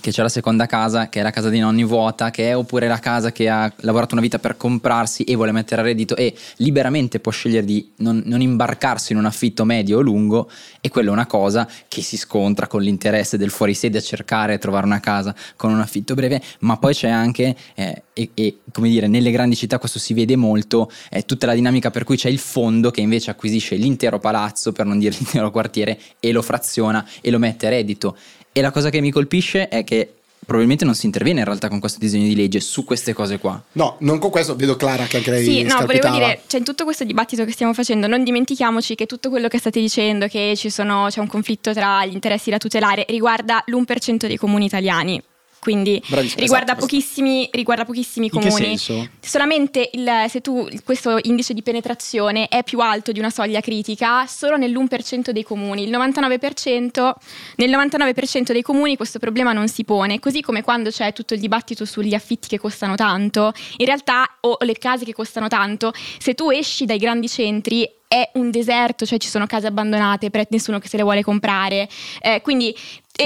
che 0.00 0.10
c'è 0.10 0.22
la 0.22 0.28
seconda 0.28 0.66
casa, 0.66 1.08
che 1.08 1.20
è 1.20 1.22
la 1.22 1.30
casa 1.30 1.48
dei 1.48 1.60
nonni 1.60 1.84
vuota, 1.84 2.30
che 2.30 2.50
è 2.50 2.56
oppure 2.56 2.86
la 2.88 2.98
casa 2.98 3.32
che 3.32 3.48
ha 3.48 3.72
lavorato 3.78 4.14
una 4.14 4.22
vita 4.22 4.38
per 4.38 4.56
comprarsi 4.56 5.24
e 5.24 5.34
vuole 5.34 5.52
mettere 5.52 5.80
a 5.80 5.84
reddito 5.84 6.16
e 6.16 6.34
liberamente 6.56 7.20
può 7.20 7.32
scegliere 7.32 7.64
di 7.64 7.92
non, 7.96 8.22
non 8.24 8.40
imbarcarsi 8.40 9.12
in 9.12 9.18
un 9.18 9.24
affitto 9.26 9.64
medio 9.64 9.98
o 9.98 10.00
lungo 10.00 10.50
e 10.80 10.88
quella 10.88 11.10
è 11.10 11.12
una 11.12 11.26
cosa 11.26 11.68
che 11.88 12.02
si 12.02 12.16
scontra 12.16 12.66
con 12.66 12.82
l'interesse 12.82 13.36
del 13.36 13.50
fuorisede 13.50 13.98
a 13.98 14.02
cercare 14.02 14.54
e 14.54 14.58
trovare 14.58 14.86
una 14.86 15.00
casa 15.00 15.34
con 15.56 15.72
un 15.72 15.80
affitto 15.80 16.14
breve, 16.14 16.40
ma 16.60 16.76
poi 16.76 16.94
c'è 16.94 17.08
anche, 17.08 17.56
eh, 17.74 18.02
e, 18.18 18.30
e, 18.34 18.58
come 18.72 18.88
dire, 18.88 19.06
nelle 19.06 19.30
grandi 19.30 19.54
città 19.54 19.78
questo 19.78 20.00
si 20.00 20.12
vede 20.12 20.34
molto, 20.34 20.90
è 21.08 21.24
tutta 21.24 21.46
la 21.46 21.54
dinamica 21.54 21.90
per 21.92 22.02
cui 22.02 22.16
c'è 22.16 22.28
il 22.28 22.38
fondo 22.38 22.90
che 22.90 23.00
invece 23.00 23.30
acquisisce 23.30 23.76
l'intero 23.76 24.18
palazzo, 24.18 24.72
per 24.72 24.86
non 24.86 24.98
dire 24.98 25.14
l'intero 25.16 25.52
quartiere, 25.52 25.98
e 26.18 26.32
lo 26.32 26.42
fraziona 26.42 27.06
e 27.20 27.30
lo 27.30 27.38
mette 27.38 27.66
a 27.66 27.70
reddito. 27.70 28.16
E 28.50 28.60
la 28.60 28.72
cosa 28.72 28.90
che 28.90 29.00
mi 29.00 29.12
colpisce 29.12 29.68
è 29.68 29.84
che 29.84 30.14
probabilmente 30.44 30.84
non 30.84 30.94
si 30.94 31.06
interviene 31.06 31.40
in 31.40 31.44
realtà 31.44 31.68
con 31.68 31.78
questo 31.78 31.98
disegno 32.00 32.26
di 32.26 32.34
legge 32.34 32.58
su 32.58 32.82
queste 32.82 33.12
cose 33.12 33.38
qua. 33.38 33.62
No, 33.72 33.96
non 34.00 34.18
con 34.18 34.30
questo, 34.30 34.56
vedo 34.56 34.76
Clara 34.76 35.04
che 35.04 35.18
anche 35.18 35.30
lei 35.30 35.44
Sì, 35.44 35.62
no, 35.62 35.84
volevo 35.84 36.08
dire, 36.08 36.40
cioè 36.46 36.58
in 36.58 36.64
tutto 36.64 36.84
questo 36.84 37.04
dibattito 37.04 37.44
che 37.44 37.52
stiamo 37.52 37.74
facendo, 37.74 38.06
non 38.08 38.24
dimentichiamoci 38.24 38.94
che 38.94 39.06
tutto 39.06 39.28
quello 39.28 39.46
che 39.46 39.58
state 39.58 39.78
dicendo, 39.78 40.26
che 40.26 40.54
sono, 40.56 41.06
c'è 41.10 41.20
un 41.20 41.28
conflitto 41.28 41.72
tra 41.72 42.04
gli 42.06 42.14
interessi 42.14 42.50
da 42.50 42.56
tutelare, 42.56 43.04
riguarda 43.08 43.62
l'1% 43.66 44.26
dei 44.26 44.38
comuni 44.38 44.64
italiani 44.64 45.22
quindi 45.60 46.00
riguarda, 46.08 46.72
esatto. 46.72 46.80
pochissimi, 46.80 47.48
riguarda, 47.52 47.84
pochissimi, 47.84 48.28
comuni. 48.30 48.78
Solamente 49.20 49.90
il, 49.92 50.24
se 50.28 50.40
tu 50.40 50.68
questo 50.84 51.18
indice 51.22 51.54
di 51.54 51.62
penetrazione 51.62 52.48
è 52.48 52.62
più 52.62 52.80
alto 52.80 53.12
di 53.12 53.18
una 53.18 53.30
soglia 53.30 53.60
critica 53.60 54.26
solo 54.26 54.56
nell'1% 54.56 55.30
dei 55.30 55.42
comuni. 55.42 55.84
Il 55.84 55.90
99%, 55.90 57.12
nel 57.56 57.70
99% 57.70 58.52
dei 58.52 58.62
comuni 58.62 58.96
questo 58.96 59.18
problema 59.18 59.52
non 59.52 59.68
si 59.68 59.84
pone, 59.84 60.18
così 60.18 60.40
come 60.40 60.62
quando 60.62 60.90
c'è 60.90 61.12
tutto 61.12 61.34
il 61.34 61.40
dibattito 61.40 61.84
sugli 61.84 62.14
affitti 62.14 62.48
che 62.48 62.58
costano 62.58 62.94
tanto, 62.94 63.52
in 63.76 63.86
realtà 63.86 64.38
o 64.40 64.56
le 64.60 64.74
case 64.74 65.04
che 65.04 65.12
costano 65.12 65.48
tanto, 65.48 65.92
se 66.18 66.34
tu 66.34 66.50
esci 66.50 66.84
dai 66.84 66.98
grandi 66.98 67.28
centri 67.28 67.90
è 68.08 68.30
un 68.34 68.50
deserto, 68.50 69.04
cioè 69.04 69.18
ci 69.18 69.28
sono 69.28 69.46
case 69.46 69.66
abbandonate, 69.66 70.30
per 70.30 70.46
nessuno 70.48 70.78
che 70.78 70.88
se 70.88 70.96
le 70.96 71.02
vuole 71.02 71.22
comprare. 71.22 71.88
Eh, 72.20 72.40
quindi, 72.40 72.74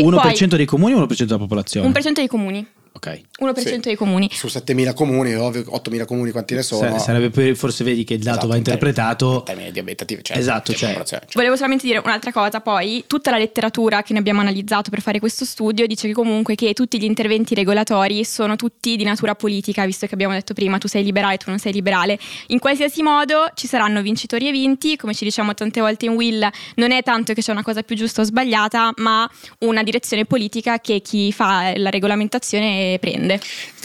1% 0.01 0.49
poi, 0.49 0.57
dei 0.57 0.67
comuni 0.67 0.95
o 0.95 1.05
1% 1.05 1.23
della 1.25 1.39
popolazione? 1.39 1.89
1% 1.89 2.13
dei 2.13 2.29
comuni. 2.29 2.67
Ok. 2.93 3.21
1% 3.41 3.59
sì. 3.59 3.79
dei 3.79 3.97
comuni. 3.97 4.29
Su 4.33 4.47
7.000 4.47 4.95
comuni, 4.95 5.35
ovvio, 5.35 5.63
8.000 5.63 6.05
comuni 6.05 6.31
quanti 6.31 6.55
ne 6.55 6.63
sono? 6.63 6.99
Sarebbe 6.99 7.31
per, 7.31 7.57
forse 7.57 7.85
vedi 7.85 8.05
che 8.05 8.15
il 8.15 8.21
dato 8.21 8.39
esatto, 8.39 8.49
va 8.49 8.57
interpretato. 8.57 9.39
In 9.39 9.45
termini 9.45 9.73
di 9.73 9.79
abitative, 9.79 10.23
cioè, 10.23 10.37
esatto, 10.37 10.73
cioè. 10.73 11.03
cioè. 11.05 11.21
Volevo 11.33 11.57
solamente 11.57 11.87
dire 11.87 11.99
un'altra 11.99 12.33
cosa, 12.33 12.61
poi 12.61 13.05
tutta 13.07 13.31
la 13.31 13.39
letteratura 13.39 14.03
che 14.03 14.13
ne 14.13 14.19
abbiamo 14.19 14.41
analizzato 14.41 14.91
per 14.91 15.01
fare 15.01 15.19
questo 15.19 15.45
studio 15.45 15.87
dice 15.87 16.07
che 16.07 16.13
comunque 16.13 16.55
che 16.55 16.73
tutti 16.75 16.99
gli 17.01 17.05
interventi 17.05 17.55
regolatori 17.55 18.25
sono 18.25 18.57
tutti 18.57 18.97
di 18.97 19.05
natura 19.05 19.35
politica, 19.35 19.85
visto 19.87 20.07
che 20.07 20.15
abbiamo 20.15 20.35
detto 20.35 20.55
prima 20.55 20.79
tu 20.79 20.87
sei 20.87 21.03
liberale, 21.03 21.39
tu 21.39 21.49
non 21.49 21.59
sei 21.59 21.73
liberale. 21.73 22.19
In 22.49 22.59
qualsiasi 22.59 23.03
modo 23.03 23.51
ci 23.55 23.67
saranno 23.67 24.03
vincitori 24.03 24.49
e 24.49 24.53
vinti, 24.53 24.97
come 24.97 25.15
ci 25.15 25.25
diciamo 25.25 25.55
tante 25.55 25.81
volte 25.81 26.07
in 26.07 26.13
Will, 26.13 26.49
non 26.77 26.93
è 26.93 27.03
tanto 27.03 27.33
che 27.33 27.41
c'è 27.41 27.53
una 27.53 27.63
cosa 27.63 27.83
più 27.83 27.97
giusta 27.97 28.21
o 28.21 28.25
sbagliata, 28.25 28.93
ma 28.97 29.29
una 29.61 29.83
direzione 29.83 30.25
politica 30.25 30.79
che 30.79 31.01
chi 31.01 31.33
fa 31.33 31.73
la 31.77 31.91
regolamentazione 31.91 32.82
prende. 33.01 33.41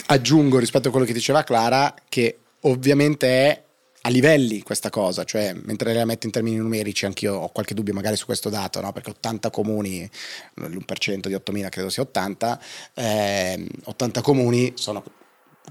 Aggiungo 0.06 0.58
rispetto 0.58 0.88
a 0.88 0.90
quello 0.90 1.06
che 1.06 1.12
diceva 1.12 1.42
Clara 1.42 1.94
che 2.08 2.38
ovviamente 2.62 3.26
è 3.28 3.62
a 4.02 4.10
livelli 4.10 4.62
questa 4.62 4.90
cosa, 4.90 5.24
cioè 5.24 5.54
mentre 5.64 5.92
la 5.92 6.04
metto 6.04 6.26
in 6.26 6.32
termini 6.32 6.56
numerici 6.56 7.04
anch'io 7.04 7.34
ho 7.34 7.48
qualche 7.48 7.74
dubbio 7.74 7.92
magari 7.92 8.16
su 8.16 8.24
questo 8.24 8.48
dato, 8.48 8.80
no? 8.80 8.92
perché 8.92 9.10
80 9.10 9.50
comuni, 9.50 10.08
l'1% 10.54 11.26
di 11.26 11.34
8.000 11.34 11.68
credo 11.68 11.90
sia 11.90 12.02
80, 12.04 12.60
eh, 12.94 13.66
80 13.84 14.20
comuni 14.22 14.72
sono 14.76 15.02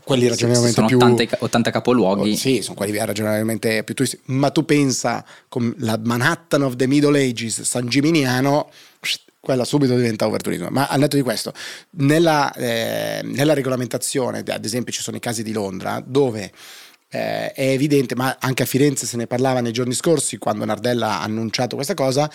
quelli 0.04 0.28
ragionevolmente 0.28 0.76
sono 0.76 0.88
più 0.88 0.98
80, 0.98 1.38
80 1.40 1.72
capoluoghi. 1.72 2.32
Oh, 2.32 2.36
sì, 2.36 2.62
sono 2.62 2.76
quelli 2.76 2.96
ragionevolmente 2.98 3.84
più 3.84 3.96
turistici, 3.96 4.22
ma 4.28 4.52
tu 4.52 4.64
pensa 4.64 5.26
con 5.48 5.74
la 5.80 6.00
Manhattan 6.02 6.62
of 6.62 6.76
the 6.76 6.86
Middle 6.86 7.20
Ages, 7.20 7.62
San 7.64 7.88
Gimignano 7.88 8.70
quella 9.48 9.64
subito 9.64 9.96
diventa 9.96 10.28
overturismo. 10.28 10.68
Ma 10.70 10.88
al 10.88 11.00
netto 11.00 11.16
di 11.16 11.22
questo, 11.22 11.54
nella, 11.92 12.54
eh, 12.54 13.22
nella 13.24 13.54
regolamentazione, 13.54 14.44
ad 14.46 14.66
esempio 14.66 14.92
ci 14.92 15.02
sono 15.02 15.16
i 15.16 15.22
casi 15.22 15.42
di 15.42 15.54
Londra, 15.54 16.04
dove 16.06 16.52
eh, 17.10 17.54
è 17.54 17.70
evidente, 17.70 18.14
ma 18.14 18.36
anche 18.42 18.64
a 18.64 18.66
Firenze 18.66 19.06
se 19.06 19.16
ne 19.16 19.26
parlava 19.26 19.62
nei 19.62 19.72
giorni 19.72 19.94
scorsi, 19.94 20.38
quando 20.38 20.66
Nardella 20.66 21.20
ha 21.20 21.24
annunciato 21.24 21.76
questa 21.76 21.94
cosa, 21.94 22.30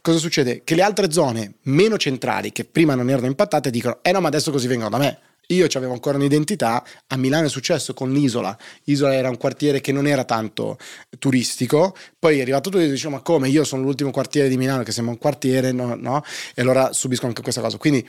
cosa 0.00 0.18
succede? 0.18 0.62
Che 0.64 0.74
le 0.74 0.82
altre 0.82 1.12
zone 1.12 1.56
meno 1.64 1.98
centrali, 1.98 2.50
che 2.50 2.64
prima 2.64 2.94
non 2.94 3.10
erano 3.10 3.26
impattate, 3.26 3.68
dicono, 3.68 3.98
eh 4.00 4.10
no, 4.10 4.20
ma 4.20 4.28
adesso 4.28 4.50
così 4.50 4.66
vengono 4.66 4.88
da 4.88 4.98
me 4.98 5.18
io 5.48 5.66
avevo 5.74 5.92
ancora 5.92 6.16
un'identità, 6.16 6.84
a 7.08 7.16
Milano 7.16 7.46
è 7.46 7.50
successo 7.50 7.94
con 7.94 8.12
l'Isola, 8.12 8.56
Isola 8.84 9.14
era 9.14 9.28
un 9.28 9.36
quartiere 9.36 9.80
che 9.80 9.92
non 9.92 10.06
era 10.06 10.24
tanto 10.24 10.78
turistico, 11.18 11.94
poi 12.18 12.38
è 12.38 12.42
arrivato 12.42 12.70
tutto 12.70 12.82
e 12.82 12.88
dice 12.88 13.08
ma 13.08 13.20
come 13.20 13.48
io 13.48 13.64
sono 13.64 13.82
l'ultimo 13.82 14.10
quartiere 14.10 14.48
di 14.48 14.56
Milano 14.56 14.82
che 14.82 14.92
sembra 14.92 15.12
un 15.12 15.18
quartiere, 15.18 15.72
no, 15.72 15.94
no? 15.94 16.22
E 16.54 16.62
allora 16.62 16.92
subisco 16.92 17.26
anche 17.26 17.42
questa 17.42 17.60
cosa. 17.60 17.76
Quindi 17.76 18.08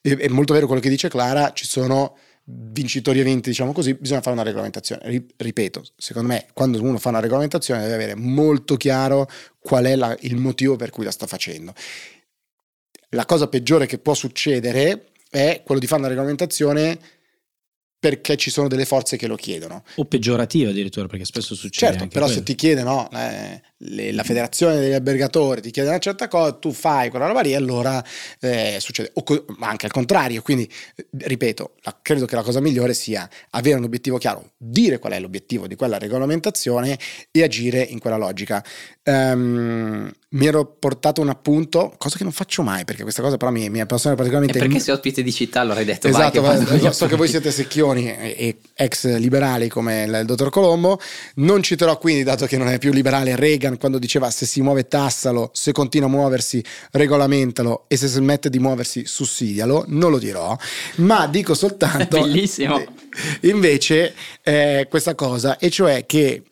è, 0.00 0.28
molto 0.28 0.52
vero 0.52 0.66
quello 0.66 0.80
che 0.80 0.88
dice 0.88 1.08
Clara, 1.08 1.52
ci 1.52 1.66
sono 1.66 2.16
vincitori 2.50 3.20
e 3.20 3.24
vinti, 3.24 3.50
diciamo 3.50 3.72
così, 3.72 3.94
bisogna 3.94 4.20
fare 4.20 4.34
una 4.34 4.44
regolamentazione. 4.44 5.26
Ripeto, 5.36 5.84
secondo 5.96 6.28
me 6.28 6.46
quando 6.52 6.82
uno 6.82 6.98
fa 6.98 7.10
una 7.10 7.20
regolamentazione 7.20 7.82
deve 7.82 7.94
avere 7.94 8.14
molto 8.14 8.76
chiaro 8.76 9.28
qual 9.58 9.84
è 9.84 9.96
la, 9.96 10.16
il 10.20 10.36
motivo 10.36 10.76
per 10.76 10.90
cui 10.90 11.04
la 11.04 11.10
sta 11.10 11.26
facendo 11.26 11.74
la 13.10 13.24
cosa 13.24 13.48
peggiore 13.48 13.86
che 13.86 13.98
può 13.98 14.14
succedere 14.14 15.06
è 15.30 15.62
quello 15.64 15.80
di 15.80 15.86
fare 15.86 16.00
una 16.00 16.08
regolamentazione 16.08 16.98
perché 18.00 18.36
ci 18.36 18.50
sono 18.50 18.68
delle 18.68 18.84
forze 18.84 19.16
che 19.16 19.26
lo 19.26 19.34
chiedono. 19.34 19.82
O 19.96 20.04
peggiorativa 20.04 20.70
addirittura, 20.70 21.06
perché 21.06 21.24
spesso 21.24 21.54
succede. 21.54 21.92
Certo, 21.92 22.08
però 22.08 22.26
quello. 22.26 22.40
se 22.40 22.44
ti 22.44 22.54
chiede 22.54 22.82
no, 22.82 23.10
eh, 23.12 23.60
le- 23.78 24.12
la 24.12 24.22
federazione 24.24 24.80
degli 24.80 24.92
albergatori 24.92 25.60
ti 25.60 25.70
chiede 25.70 25.88
una 25.88 25.98
certa 25.98 26.26
cosa, 26.28 26.52
tu 26.52 26.72
fai 26.72 27.10
quella 27.10 27.26
roba 27.26 27.40
lì, 27.42 27.54
allora 27.54 28.02
eh, 28.40 28.76
succede. 28.80 29.10
O 29.14 29.22
co- 29.22 29.44
ma 29.58 29.68
anche 29.68 29.86
al 29.86 29.92
contrario, 29.92 30.42
quindi 30.42 30.68
eh, 30.96 31.06
ripeto, 31.12 31.74
la- 31.82 31.96
credo 32.02 32.26
che 32.26 32.34
la 32.34 32.42
cosa 32.42 32.60
migliore 32.60 32.94
sia 32.94 33.28
avere 33.50 33.76
un 33.78 33.84
obiettivo 33.84 34.18
chiaro, 34.18 34.50
dire 34.56 34.98
qual 34.98 35.12
è 35.12 35.20
l'obiettivo 35.20 35.66
di 35.66 35.76
quella 35.76 35.98
regolamentazione 35.98 36.98
e 37.30 37.42
agire 37.42 37.80
in 37.80 37.98
quella 38.00 38.16
logica. 38.16 38.64
Ehm, 39.02 40.10
mi 40.30 40.46
ero 40.46 40.66
portato 40.66 41.22
un 41.22 41.30
appunto, 41.30 41.94
cosa 41.96 42.16
che 42.18 42.22
non 42.22 42.32
faccio 42.32 42.62
mai, 42.62 42.84
perché 42.84 43.02
questa 43.02 43.22
cosa 43.22 43.38
però 43.38 43.50
mi, 43.50 43.70
mi 43.70 43.80
appassiona 43.80 44.14
E 44.14 44.18
particolarmente. 44.18 44.58
perché 44.62 44.78
sei 44.82 44.92
ospite 44.94 45.22
di 45.22 45.32
città, 45.32 45.60
allora 45.60 45.78
hai 45.78 45.86
detto 45.86 46.06
Esatto, 46.08 46.40
vai, 46.42 46.58
che 46.58 46.64
va- 46.64 46.64
vado 46.74 46.84
io. 46.84 46.92
so 46.92 47.06
che 47.06 47.16
voi 47.16 47.28
siete 47.28 47.50
secchioni 47.50 48.10
e, 48.10 48.34
e 48.38 48.56
ex 48.74 49.16
liberali 49.16 49.68
come 49.68 50.02
il, 50.04 50.14
il 50.20 50.26
dottor 50.26 50.50
Colombo. 50.50 51.00
Non 51.36 51.62
citerò 51.62 51.96
quindi, 51.96 52.22
dato 52.24 52.44
che 52.46 52.58
non 52.58 52.68
è 52.68 52.78
più 52.78 52.92
liberale, 52.92 53.36
Reagan 53.36 53.67
quando 53.76 53.98
diceva 53.98 54.30
se 54.30 54.46
si 54.46 54.62
muove 54.62 54.88
tassalo, 54.88 55.50
se 55.52 55.72
continua 55.72 56.08
a 56.08 56.10
muoversi 56.10 56.64
regolamentalo 56.92 57.84
e 57.88 57.96
se 57.96 58.06
smette 58.06 58.48
di 58.48 58.58
muoversi 58.58 59.04
sussidialo. 59.06 59.84
Non 59.88 60.10
lo 60.10 60.18
dirò, 60.18 60.56
ma 60.96 61.26
dico 61.26 61.54
soltanto. 61.54 62.16
È 62.16 62.20
bellissimo. 62.22 62.82
Invece, 63.42 64.14
eh, 64.42 64.86
questa 64.88 65.14
cosa, 65.14 65.58
e 65.58 65.70
cioè 65.70 66.06
che 66.06 66.42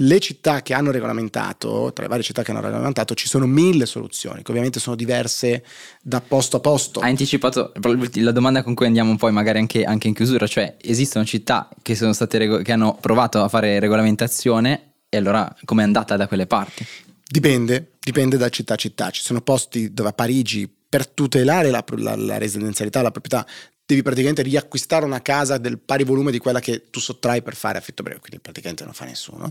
le 0.00 0.20
città 0.20 0.62
che 0.62 0.74
hanno 0.74 0.90
regolamentato, 0.90 1.90
tra 1.92 2.04
le 2.04 2.08
varie 2.08 2.24
città 2.24 2.42
che 2.42 2.50
hanno 2.50 2.60
regolamentato, 2.60 3.14
ci 3.14 3.26
sono 3.26 3.46
mille 3.46 3.86
soluzioni, 3.86 4.42
che 4.42 4.50
ovviamente 4.50 4.78
sono 4.78 4.94
diverse 4.94 5.64
da 6.02 6.20
posto 6.20 6.58
a 6.58 6.60
posto. 6.60 7.00
Hai 7.00 7.10
anticipato 7.10 7.72
la 8.14 8.32
domanda 8.32 8.62
con 8.62 8.74
cui 8.74 8.86
andiamo 8.86 9.16
poi 9.16 9.32
magari 9.32 9.58
anche, 9.58 9.84
anche 9.84 10.08
in 10.08 10.14
chiusura, 10.14 10.46
cioè 10.46 10.76
esistono 10.80 11.24
città 11.24 11.68
che, 11.82 11.94
sono 11.94 12.12
state 12.12 12.38
rego- 12.38 12.58
che 12.58 12.72
hanno 12.72 12.96
provato 13.00 13.42
a 13.42 13.48
fare 13.48 13.80
regolamentazione 13.80 14.87
e 15.08 15.16
allora 15.16 15.54
com'è 15.64 15.82
andata 15.82 16.16
da 16.16 16.26
quelle 16.28 16.46
parti? 16.46 16.84
Dipende, 17.30 17.92
dipende 18.00 18.36
da 18.36 18.48
città 18.48 18.74
a 18.74 18.76
città. 18.76 19.10
Ci 19.10 19.22
sono 19.22 19.40
posti 19.40 19.92
dove 19.92 20.10
a 20.10 20.12
Parigi 20.12 20.70
per 20.88 21.06
tutelare 21.06 21.70
la, 21.70 21.84
la- 21.96 22.16
la 22.16 22.38
residenzialità, 22.38 23.02
la 23.02 23.10
proprietà, 23.10 23.46
devi 23.88 24.02
praticamente 24.02 24.42
riacquistare 24.42 25.06
una 25.06 25.22
casa 25.22 25.56
del 25.56 25.78
pari 25.78 26.04
volume 26.04 26.30
di 26.30 26.36
quella 26.36 26.60
che 26.60 26.90
tu 26.90 27.00
sottrai 27.00 27.40
per 27.40 27.54
fare 27.56 27.78
affitto 27.78 28.02
breve, 28.02 28.20
quindi 28.20 28.38
praticamente 28.38 28.84
non 28.84 28.92
fa 28.92 29.06
nessuno. 29.06 29.50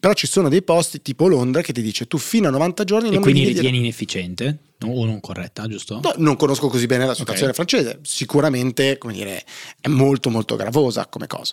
Però 0.00 0.14
ci 0.14 0.26
sono 0.26 0.48
dei 0.48 0.62
posti 0.62 1.02
tipo 1.02 1.28
Londra 1.28 1.60
che 1.60 1.74
ti 1.74 1.82
dice 1.82 2.06
tu 2.06 2.16
fino 2.16 2.48
a 2.48 2.50
90 2.50 2.84
giorni 2.84 3.14
E 3.14 3.18
quindi 3.18 3.44
ritieni 3.44 3.76
inefficiente 3.80 4.56
no? 4.78 4.88
o 4.88 5.04
non 5.04 5.20
corretta, 5.20 5.68
giusto? 5.68 6.00
No, 6.02 6.14
non 6.16 6.36
conosco 6.36 6.68
così 6.68 6.86
bene 6.86 7.04
la 7.04 7.14
situazione 7.14 7.50
Ok. 7.50 7.56
francese, 7.56 7.98
sicuramente 8.00 8.96
come 8.96 9.12
dire, 9.12 9.44
è 9.78 9.88
molto 9.88 10.30
molto 10.30 10.56
gravosa 10.56 11.04
come 11.04 11.26
cosa. 11.26 11.52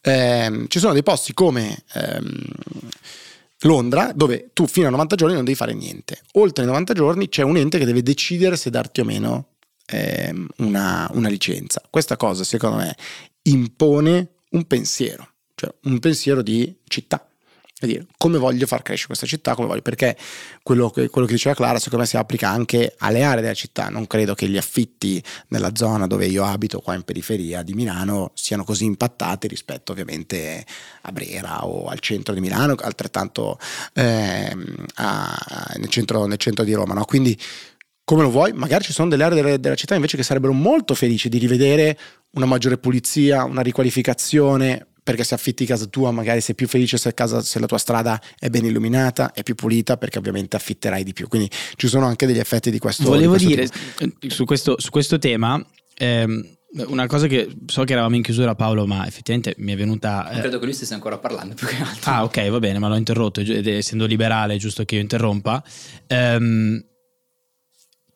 Ehm, 0.00 0.66
ci 0.66 0.80
sono 0.80 0.94
dei 0.94 1.04
posti 1.04 1.32
come 1.32 1.84
ehm, 1.92 2.42
Londra 3.60 4.10
dove 4.12 4.50
tu 4.52 4.66
fino 4.66 4.88
a 4.88 4.90
90 4.90 5.14
giorni 5.14 5.34
non 5.36 5.44
devi 5.44 5.56
fare 5.56 5.74
niente. 5.74 6.20
Oltre 6.32 6.64
i 6.64 6.66
90 6.66 6.92
giorni 6.92 7.28
c'è 7.28 7.42
un 7.42 7.56
ente 7.56 7.78
che 7.78 7.84
deve 7.84 8.02
decidere 8.02 8.56
se 8.56 8.68
darti 8.68 8.98
o 9.00 9.04
meno 9.04 9.46
ehm, 9.88 10.46
una, 10.58 11.08
una 11.12 11.28
licenza. 11.28 11.82
Questa 11.88 12.16
cosa 12.16 12.44
secondo 12.44 12.76
me 12.76 12.94
impone 13.42 14.28
un 14.50 14.64
pensiero, 14.66 15.28
cioè 15.54 15.72
un 15.84 15.98
pensiero 15.98 16.42
di 16.42 16.76
città. 16.86 17.22
Dire, 17.80 18.06
come 18.16 18.38
voglio 18.38 18.66
far 18.66 18.82
crescere 18.82 19.06
questa 19.06 19.26
città, 19.26 19.54
come 19.54 19.68
voglio, 19.68 19.82
perché 19.82 20.16
quello 20.64 20.90
che, 20.90 21.08
quello 21.08 21.28
che 21.28 21.34
diceva 21.34 21.54
Clara 21.54 21.78
secondo 21.78 21.98
me 21.98 22.10
si 22.10 22.16
applica 22.16 22.48
anche 22.48 22.96
alle 22.98 23.22
aree 23.22 23.40
della 23.40 23.54
città, 23.54 23.88
non 23.88 24.08
credo 24.08 24.34
che 24.34 24.48
gli 24.48 24.56
affitti 24.56 25.22
nella 25.50 25.70
zona 25.76 26.08
dove 26.08 26.26
io 26.26 26.44
abito 26.44 26.80
qua 26.80 26.94
in 26.94 27.02
periferia 27.02 27.62
di 27.62 27.74
Milano 27.74 28.32
siano 28.34 28.64
così 28.64 28.84
impattati 28.84 29.46
rispetto 29.46 29.92
ovviamente 29.92 30.66
a 31.02 31.12
Brera 31.12 31.64
o 31.66 31.86
al 31.86 32.00
centro 32.00 32.34
di 32.34 32.40
Milano, 32.40 32.74
altrettanto 32.80 33.60
ehm, 33.92 34.86
a- 34.96 35.72
nel, 35.76 35.88
centro, 35.88 36.26
nel 36.26 36.38
centro 36.38 36.64
di 36.64 36.72
Roma, 36.72 36.94
no? 36.94 37.04
quindi 37.04 37.38
come 38.08 38.22
lo 38.22 38.30
vuoi, 38.30 38.54
magari 38.54 38.84
ci 38.84 38.94
sono 38.94 39.10
delle 39.10 39.22
aree 39.24 39.60
della 39.60 39.74
città 39.74 39.94
invece 39.94 40.16
che 40.16 40.22
sarebbero 40.22 40.54
molto 40.54 40.94
felici 40.94 41.28
di 41.28 41.36
rivedere 41.36 41.98
una 42.30 42.46
maggiore 42.46 42.78
pulizia, 42.78 43.44
una 43.44 43.60
riqualificazione, 43.60 44.86
perché 45.02 45.24
se 45.24 45.34
affitti 45.34 45.66
casa 45.66 45.84
tua 45.84 46.10
magari 46.10 46.40
sei 46.40 46.54
più 46.54 46.66
felice 46.66 46.96
se, 46.96 47.12
casa- 47.12 47.42
se 47.42 47.58
la 47.58 47.66
tua 47.66 47.76
strada 47.76 48.18
è 48.38 48.48
ben 48.48 48.64
illuminata, 48.64 49.32
è 49.32 49.42
più 49.42 49.54
pulita, 49.54 49.98
perché 49.98 50.16
ovviamente 50.16 50.56
affitterai 50.56 51.04
di 51.04 51.12
più. 51.12 51.28
Quindi 51.28 51.50
ci 51.76 51.86
sono 51.86 52.06
anche 52.06 52.24
degli 52.24 52.38
effetti 52.38 52.70
di 52.70 52.78
questo 52.78 53.04
Volevo 53.04 53.36
di 53.36 53.44
questo 53.44 53.76
dire 53.98 54.30
su 54.30 54.46
questo, 54.46 54.80
su 54.80 54.88
questo 54.88 55.18
tema 55.18 55.62
ehm, 55.94 56.56
una 56.86 57.06
cosa 57.06 57.26
che 57.26 57.46
so 57.66 57.84
che 57.84 57.92
eravamo 57.92 58.16
in 58.16 58.22
chiusura 58.22 58.54
Paolo, 58.54 58.86
ma 58.86 59.06
effettivamente 59.06 59.54
mi 59.58 59.72
è 59.74 59.76
venuta... 59.76 60.30
eh, 60.30 60.40
Credo 60.40 60.58
che 60.58 60.64
lui 60.64 60.74
stesse 60.74 60.94
ancora 60.94 61.18
parlando 61.18 61.54
più 61.54 61.66
che 61.66 61.76
altro. 61.76 62.10
Ah, 62.10 62.24
ok, 62.24 62.48
va 62.48 62.58
bene, 62.58 62.78
ma 62.78 62.88
l'ho 62.88 62.96
interrotto, 62.96 63.40
ed 63.40 63.66
essendo 63.66 64.06
liberale 64.06 64.54
è 64.54 64.56
giusto 64.56 64.86
che 64.86 64.94
io 64.94 65.02
interrompa. 65.02 65.62
Ehm, 66.06 66.84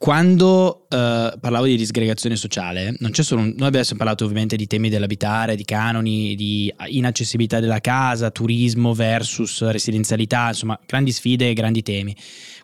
quando 0.03 0.89
eh, 0.89 1.33
parlavo 1.41 1.65
di 1.65 1.77
disgregazione 1.77 2.35
sociale, 2.35 2.93
non 2.99 3.13
c'è 3.13 3.23
solo 3.23 3.43
un- 3.43 3.55
noi 3.57 3.69
abbiamo 3.69 3.87
parlato 3.97 4.25
ovviamente 4.25 4.57
di 4.57 4.67
temi 4.67 4.89
dell'abitare, 4.89 5.55
di 5.55 5.65
canoni, 5.65 6.35
di 6.35 6.75
inaccessibilità 6.89 7.61
della 7.61 7.79
casa, 7.79 8.33
turismo 8.33 8.95
versus 8.95 9.63
residenzialità, 9.63 10.49
insomma, 10.49 10.77
grandi 10.87 11.13
sfide 11.13 11.49
e 11.49 11.53
grandi 11.53 11.83
temi. 11.83 12.17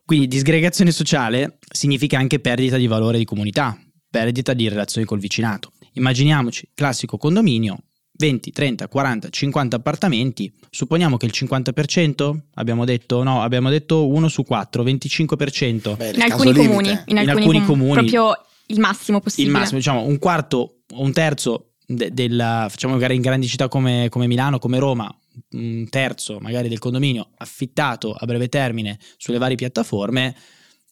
Quindi 0.05 0.27
disgregazione 0.27 0.91
sociale 0.91 1.59
significa 1.71 2.19
anche 2.19 2.41
perdita 2.41 2.77
di 2.77 2.89
valore 2.89 3.19
di 3.19 3.25
comunità, 3.25 3.79
perdita 4.11 4.53
di 4.53 4.69
relazioni 4.69 5.07
col 5.07 5.21
vicinato. 5.21 5.71
Immaginiamoci, 5.93 6.71
classico 6.75 7.19
condominio, 7.19 7.85
20, 8.19 8.51
30, 8.51 8.89
40, 8.89 9.29
50 9.31 9.77
appartamenti, 9.77 10.53
supponiamo 10.71 11.17
che 11.17 11.27
il 11.27 11.33
50%, 11.35 12.37
abbiamo 12.55 12.85
detto 12.85 13.23
no, 13.23 13.43
abbiamo 13.43 13.71
detto 13.71 14.09
1 14.09 14.29
su 14.29 14.43
4, 14.43 14.83
25%. 14.83 15.97
Beh, 15.97 16.09
In 16.09 16.15
il 16.17 16.21
alcuni 16.23 16.53
comuni, 16.53 16.89
in 16.91 17.03
In 17.07 17.19
alcuni, 17.19 17.45
alcuni 17.45 17.65
comuni, 17.65 17.93
proprio 17.93 18.33
il 18.67 18.81
massimo 18.81 19.19
il 19.19 19.23
possibile. 19.23 19.53
massimo, 19.53 19.79
diciamo 19.79 20.03
un 20.05 20.19
quarto 20.19 20.81
o 20.93 21.03
un 21.03 21.13
terzo 21.13 21.75
de- 21.87 22.13
della, 22.13 22.67
facciamo 22.69 22.95
magari 22.95 23.15
in 23.15 23.23
grandi 23.23 23.47
città 23.47 23.69
come, 23.69 24.09
come 24.11 24.27
Milano, 24.27 24.59
come 24.59 24.79
Roma, 24.79 25.17
un 25.53 25.87
terzo 25.89 26.39
magari 26.41 26.69
del 26.69 26.81
condominio 26.81 27.31
affittato 27.37 28.13
a 28.13 28.27
breve 28.27 28.49
termine 28.49 28.99
sulle 29.17 29.39
varie 29.39 29.57
piattaforme, 29.57 30.35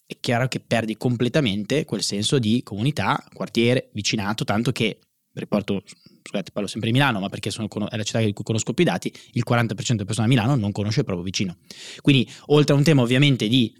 è 0.06 0.16
chiaro 0.20 0.46
che 0.46 0.60
perdi 0.60 0.96
completamente 0.96 1.84
quel 1.84 2.02
senso 2.02 2.38
di 2.38 2.62
comunità, 2.62 3.22
quartiere, 3.34 3.90
vicinato, 3.92 4.44
tanto 4.44 4.70
che, 4.70 5.00
riporto, 5.34 5.82
scusate, 6.26 6.50
parlo 6.52 6.68
sempre 6.68 6.90
di 6.90 6.96
Milano, 6.96 7.20
ma 7.20 7.28
perché 7.28 7.50
sono- 7.50 7.68
è 7.88 7.96
la 7.96 8.02
città 8.02 8.18
di 8.20 8.32
cui 8.32 8.44
conosco 8.44 8.72
più 8.72 8.84
i 8.84 8.86
dati, 8.86 9.12
il 9.32 9.42
40% 9.44 10.02
delle 10.02 10.04
persone 10.06 10.26
a 10.26 10.28
Milano 10.30 10.56
non 10.56 10.72
conosce 10.72 11.00
il 11.00 11.04
proprio 11.06 11.24
vicino. 11.24 11.56
Quindi, 12.02 12.28
oltre 12.46 12.74
a 12.74 12.78
un 12.78 12.84
tema 12.84 13.02
ovviamente 13.02 13.48
di 13.48 13.72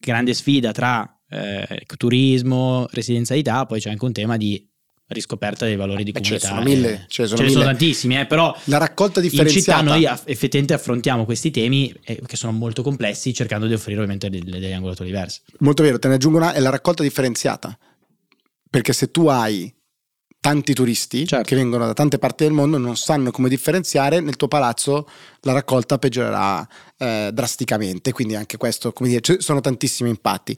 grande 0.00 0.34
sfida 0.34 0.72
tra 0.72 1.14
eh, 1.32 1.82
turismo, 1.96 2.86
residenzialità, 2.90 3.64
poi 3.66 3.80
c'è 3.80 3.90
anche 3.90 4.04
un 4.04 4.12
tema 4.12 4.36
di 4.36 4.66
riscoperta 5.10 5.64
dei 5.64 5.74
valori 5.76 6.04
di 6.04 6.12
Beh, 6.12 6.20
ce 6.22 6.34
ne 6.34 6.38
comunità. 6.40 6.62
sono 6.64 6.76
mille, 6.76 6.92
eh. 6.92 7.04
ce 7.08 7.22
ne 7.22 7.28
sono 7.28 7.38
Ce 7.40 7.44
ne 7.46 7.50
sono 7.50 7.64
tantissimi, 7.64 8.18
eh, 8.18 8.26
però 8.26 8.56
La 8.64 8.78
raccolta 8.78 9.20
in 9.20 9.28
differenziata. 9.28 9.78
città 9.80 9.92
noi 9.92 10.06
aff- 10.06 10.28
effettivamente 10.28 10.74
affrontiamo 10.74 11.24
questi 11.24 11.50
temi 11.50 11.92
eh, 12.04 12.20
che 12.24 12.36
sono 12.36 12.52
molto 12.52 12.82
complessi 12.82 13.34
cercando 13.34 13.66
di 13.66 13.72
offrire 13.74 13.96
ovviamente 13.98 14.28
delle, 14.30 14.50
delle 14.58 14.72
angolature 14.72 15.08
diverse. 15.08 15.42
Molto 15.58 15.82
vero, 15.82 15.98
te 15.98 16.06
ne 16.08 16.14
aggiungo 16.14 16.38
una, 16.38 16.52
è 16.52 16.60
la 16.60 16.70
raccolta 16.70 17.02
differenziata. 17.02 17.76
Perché 18.70 18.92
se 18.92 19.10
tu 19.10 19.26
hai 19.26 19.72
tanti 20.40 20.72
turisti 20.72 21.26
Certo. 21.26 21.46
che 21.46 21.54
vengono 21.54 21.86
da 21.86 21.92
tante 21.92 22.18
parti 22.18 22.44
del 22.44 22.52
mondo, 22.52 22.78
non 22.78 22.96
sanno 22.96 23.30
come 23.30 23.48
differenziare, 23.48 24.20
nel 24.20 24.36
tuo 24.36 24.48
palazzo 24.48 25.06
la 25.40 25.52
raccolta 25.52 25.98
peggiorerà 25.98 26.66
eh, 26.96 27.30
drasticamente. 27.32 28.12
Quindi 28.12 28.34
anche 28.34 28.56
questo, 28.56 28.92
come 28.92 29.10
dire, 29.10 29.20
ci 29.20 29.36
sono 29.40 29.60
tantissimi 29.60 30.08
impatti. 30.08 30.56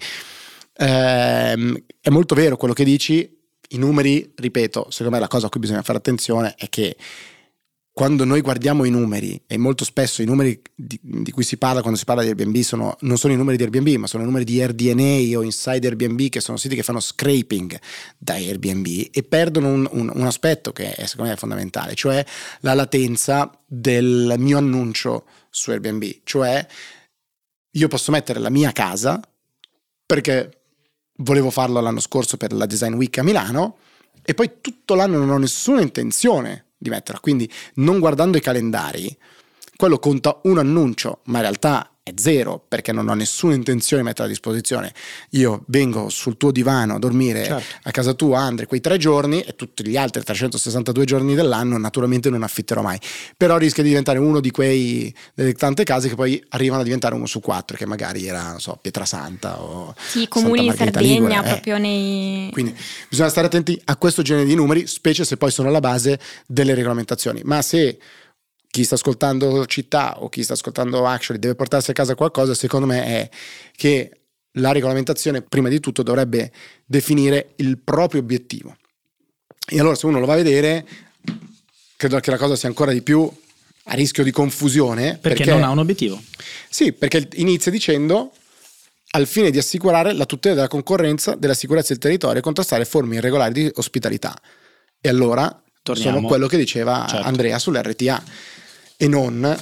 Ehm, 0.76 1.76
è 2.00 2.10
molto 2.10 2.34
vero 2.34 2.56
quello 2.56 2.74
che 2.74 2.84
dici. 2.84 3.38
I 3.70 3.78
numeri, 3.78 4.32
ripeto, 4.34 4.86
secondo 4.90 5.12
me 5.12 5.18
la 5.18 5.28
cosa 5.28 5.46
a 5.46 5.48
cui 5.48 5.60
bisogna 5.60 5.82
fare 5.82 5.98
attenzione 5.98 6.54
è 6.56 6.68
che 6.68 6.96
quando 7.94 8.24
noi 8.24 8.40
guardiamo 8.40 8.84
i 8.84 8.90
numeri, 8.90 9.38
e 9.46 9.58
molto 9.58 9.84
spesso 9.84 10.22
i 10.22 10.24
numeri 10.24 10.62
di, 10.74 10.98
di 11.02 11.30
cui 11.30 11.42
si 11.42 11.58
parla 11.58 11.82
quando 11.82 11.98
si 11.98 12.06
parla 12.06 12.22
di 12.22 12.28
Airbnb 12.28 12.56
sono, 12.60 12.96
non 13.00 13.18
sono 13.18 13.34
i 13.34 13.36
numeri 13.36 13.58
di 13.58 13.64
Airbnb, 13.64 13.96
ma 13.96 14.06
sono 14.06 14.22
i 14.22 14.26
numeri 14.26 14.44
di 14.44 14.64
RDNA 14.64 15.38
o 15.38 15.42
Inside 15.42 15.88
Airbnb, 15.88 16.28
che 16.30 16.40
sono 16.40 16.56
siti 16.56 16.74
che 16.74 16.82
fanno 16.82 17.00
scraping 17.00 17.78
da 18.16 18.34
Airbnb 18.34 18.86
e 19.12 19.22
perdono 19.22 19.68
un, 19.68 19.86
un- 19.90 20.10
un 20.14 20.26
aspetto 20.26 20.72
che 20.72 20.94
è, 20.94 21.04
secondo 21.04 21.30
me 21.30 21.36
è 21.36 21.38
fondamentale, 21.38 21.94
cioè 21.94 22.24
la 22.60 22.72
latenza 22.72 23.50
del 23.66 24.36
mio 24.38 24.56
annuncio 24.56 25.26
su 25.50 25.70
Airbnb. 25.70 26.20
Cioè, 26.24 26.66
io 27.72 27.88
posso 27.88 28.10
mettere 28.10 28.38
la 28.40 28.50
mia 28.50 28.72
casa 28.72 29.20
perché 30.06 30.62
volevo 31.18 31.50
farlo 31.50 31.78
l'anno 31.80 32.00
scorso 32.00 32.38
per 32.38 32.54
la 32.54 32.64
Design 32.64 32.94
Week 32.94 33.16
a 33.18 33.22
Milano 33.22 33.76
e 34.22 34.32
poi 34.32 34.50
tutto 34.62 34.94
l'anno 34.94 35.18
non 35.18 35.28
ho 35.28 35.38
nessuna 35.38 35.82
intenzione 35.82 36.71
di 36.82 36.90
metterla. 36.90 37.20
Quindi 37.20 37.50
non 37.74 38.00
guardando 38.00 38.36
i 38.36 38.40
calendari, 38.40 39.16
quello 39.76 39.98
conta 39.98 40.40
un 40.44 40.58
annuncio, 40.58 41.20
ma 41.24 41.38
in 41.38 41.42
realtà 41.42 41.91
è 42.04 42.12
zero 42.16 42.60
perché 42.66 42.90
non 42.90 43.08
ho 43.08 43.14
nessuna 43.14 43.54
intenzione 43.54 44.02
di 44.02 44.08
mettere 44.08 44.26
a 44.26 44.30
disposizione. 44.30 44.92
Io 45.30 45.62
vengo 45.68 46.08
sul 46.08 46.36
tuo 46.36 46.50
divano 46.50 46.96
a 46.96 46.98
dormire 46.98 47.44
Certo. 47.44 47.76
a 47.84 47.90
casa 47.92 48.12
tua, 48.14 48.40
Andre, 48.40 48.66
quei 48.66 48.80
tre 48.80 48.98
giorni 48.98 49.40
e 49.40 49.54
tutti 49.54 49.86
gli 49.86 49.96
altri 49.96 50.20
362 50.24 51.04
giorni 51.04 51.36
dell'anno 51.36 51.78
naturalmente 51.78 52.28
non 52.28 52.42
affitterò 52.42 52.82
mai. 52.82 52.98
Però 53.36 53.56
rischia 53.56 53.84
di 53.84 53.90
diventare 53.90 54.18
uno 54.18 54.40
di 54.40 54.50
quei 54.50 55.14
delle 55.32 55.52
tante 55.52 55.84
case 55.84 56.08
che 56.08 56.16
poi 56.16 56.44
arrivano 56.48 56.80
a 56.80 56.84
diventare 56.84 57.14
uno 57.14 57.26
su 57.26 57.38
quattro, 57.38 57.76
che 57.76 57.86
magari 57.86 58.26
era, 58.26 58.50
non 58.50 58.60
so, 58.60 58.76
Pietrasanta 58.82 59.62
o 59.62 59.94
Sì, 59.96 60.26
comuni 60.26 60.66
in 60.66 60.74
Sardegna, 60.74 61.08
Ligure, 61.28 61.36
eh. 61.36 61.42
proprio 61.42 61.78
nei... 61.78 62.50
Quindi 62.50 62.74
bisogna 63.08 63.28
stare 63.28 63.46
attenti 63.46 63.80
a 63.84 63.96
questo 63.96 64.22
genere 64.22 64.46
di 64.46 64.56
numeri, 64.56 64.88
specie 64.88 65.24
se 65.24 65.36
poi 65.36 65.52
sono 65.52 65.68
alla 65.68 65.78
base 65.78 66.18
delle 66.48 66.74
regolamentazioni. 66.74 67.42
Ma 67.44 67.62
se 67.62 67.96
chi 68.72 68.84
sta 68.84 68.94
ascoltando 68.94 69.66
città 69.66 70.22
o 70.22 70.30
chi 70.30 70.42
sta 70.42 70.54
ascoltando 70.54 71.04
Actually 71.04 71.38
deve 71.38 71.54
portarsi 71.54 71.90
a 71.90 71.92
casa 71.92 72.14
qualcosa, 72.14 72.54
secondo 72.54 72.86
me 72.86 73.04
è 73.04 73.30
che 73.76 74.10
la 74.52 74.72
regolamentazione 74.72 75.42
prima 75.42 75.68
di 75.68 75.78
tutto 75.78 76.02
dovrebbe 76.02 76.50
definire 76.86 77.50
il 77.56 77.76
proprio 77.76 78.22
obiettivo. 78.22 78.74
E 79.68 79.78
allora 79.78 79.94
se 79.94 80.06
uno 80.06 80.20
lo 80.20 80.24
va 80.24 80.32
a 80.32 80.36
vedere, 80.36 80.86
credo 81.98 82.18
che 82.20 82.30
la 82.30 82.38
cosa 82.38 82.56
sia 82.56 82.68
ancora 82.68 82.92
di 82.92 83.02
più 83.02 83.30
a 83.84 83.94
rischio 83.94 84.24
di 84.24 84.30
confusione. 84.30 85.18
Perché, 85.20 85.44
non 85.44 85.64
ha 85.64 85.68
un 85.68 85.78
obiettivo. 85.78 86.18
Sì, 86.70 86.94
perché 86.94 87.28
inizia 87.34 87.70
dicendo 87.70 88.32
al 89.10 89.26
fine 89.26 89.50
di 89.50 89.58
assicurare 89.58 90.14
la 90.14 90.24
tutela 90.24 90.54
della 90.54 90.68
concorrenza, 90.68 91.34
della 91.34 91.52
sicurezza 91.52 91.88
del 91.88 91.98
territorio 91.98 92.38
e 92.38 92.42
contrastare 92.42 92.86
forme 92.86 93.16
irregolari 93.16 93.52
di 93.52 93.70
ospitalità. 93.74 94.34
E 94.98 95.10
allora 95.10 95.62
Torniamo. 95.82 96.16
sono 96.16 96.26
quello 96.26 96.46
che 96.46 96.56
diceva 96.56 97.04
Certo. 97.06 97.26
Andrea 97.26 97.58
sull'RTA 97.58 98.22
e 99.02 99.08
non 99.08 99.40
la 99.40 99.56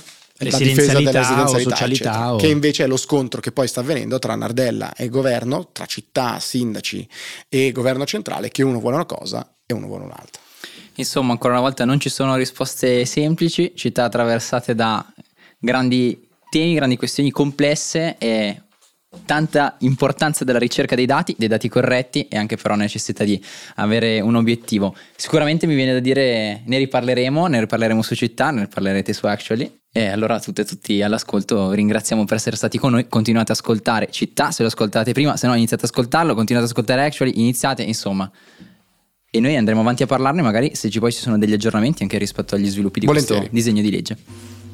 difesa 0.59 0.59
Residenzialità 0.59 1.11
della 1.11 1.49
o 1.49 1.53
residenzialità, 1.53 1.77
socialità 1.77 2.35
o- 2.35 2.37
che 2.37 2.47
invece 2.49 2.85
è 2.85 2.87
lo 2.87 2.97
scontro 2.97 3.41
che 3.41 3.53
poi 3.53 3.69
sta 3.69 3.81
avvenendo 3.81 4.19
tra 4.19 4.35
Nardella 4.35 4.95
e 4.95 5.09
governo, 5.09 5.69
tra 5.73 5.87
città, 5.87 6.39
sindaci 6.39 7.07
e 7.49 7.73
governo 7.73 8.05
centrale, 8.05 8.51
che 8.51 8.63
uno 8.63 8.81
vuole 8.81 8.97
una 8.97 9.07
cosa 9.07 9.51
e 9.65 9.73
uno 9.73 9.87
vuole 9.87 10.05
un'altra. 10.05 10.43
Insomma, 10.95 11.33
ancora 11.33 11.55
una 11.55 11.63
volta 11.63 11.85
non 11.85 11.99
ci 12.01 12.11
sono 12.11 12.37
risposte 12.37 13.05
semplici, 13.07 13.73
città 13.75 14.05
attraversate 14.05 14.75
da 14.75 15.05
grandi 15.59 16.29
temi, 16.51 16.75
grandi 16.75 16.97
questioni 16.97 17.31
complesse 17.31 18.17
e 18.19 18.63
tanta 19.25 19.77
importanza 19.81 20.45
della 20.45 20.59
ricerca 20.59 20.95
dei 20.95 21.07
dati, 21.07 21.35
dei 21.37 21.49
dati 21.49 21.69
corretti 21.69 22.29
e 22.29 22.37
anche 22.37 22.57
però 22.57 22.77
necessità 22.77 23.25
di 23.25 23.43
avere 23.77 24.21
un 24.21 24.37
obiettivo. 24.37 24.95
Sicuramente 25.17 25.67
mi 25.67 25.75
viene 25.75 25.93
da 25.93 26.01
dire 26.01 26.63
ne 26.65 26.79
riparleremo, 26.79 27.47
ne 27.47 27.61
riparleremo 27.61 28.03
su 28.03 28.15
città, 28.15 28.51
ne 28.51 28.63
riparlerete 28.63 29.13
su 29.13 29.27
Actually. 29.27 29.79
E 29.93 30.07
allora 30.07 30.37
a 30.37 30.41
tutte 30.41 30.63
e 30.63 30.65
tutti 30.65 31.03
all'ascolto 31.03 31.73
ringraziamo 31.73 32.25
per 32.25 32.37
essere 32.37 32.55
stati 32.55 32.79
con 32.79 32.93
noi, 32.93 33.09
continuate 33.09 33.51
ad 33.51 33.59
ascoltare 33.59 34.09
città 34.13 34.53
se 34.53 34.63
lo 34.63 34.69
ascoltate 34.69 35.13
prima, 35.13 35.37
se 35.37 35.49
no 35.49 35.55
iniziate 35.55 35.85
ad 35.85 35.91
ascoltarlo, 35.91 36.35
continuate 36.35 36.67
ad 36.67 36.73
ascoltare 36.73 37.05
Actually, 37.05 37.33
iniziate, 37.41 37.83
insomma. 37.83 38.31
E 39.33 39.41
noi 39.41 39.57
andremo 39.57 39.81
avanti 39.81 40.05
a 40.05 40.07
parlarne 40.07 40.43
magari 40.43 40.75
se 40.77 40.89
ci 40.91 41.01
poi 41.01 41.13
ci 41.13 41.21
sono 41.21 41.39
degli 41.39 41.53
aggiornamenti 41.53 42.03
anche 42.03 42.19
rispetto 42.19 42.55
agli 42.55 42.69
sviluppi 42.69 43.01
di 43.01 43.07
Volentieri. 43.07 43.49
questo 43.49 43.57
disegno 43.57 43.83
di 43.83 43.91
legge. 43.91 44.17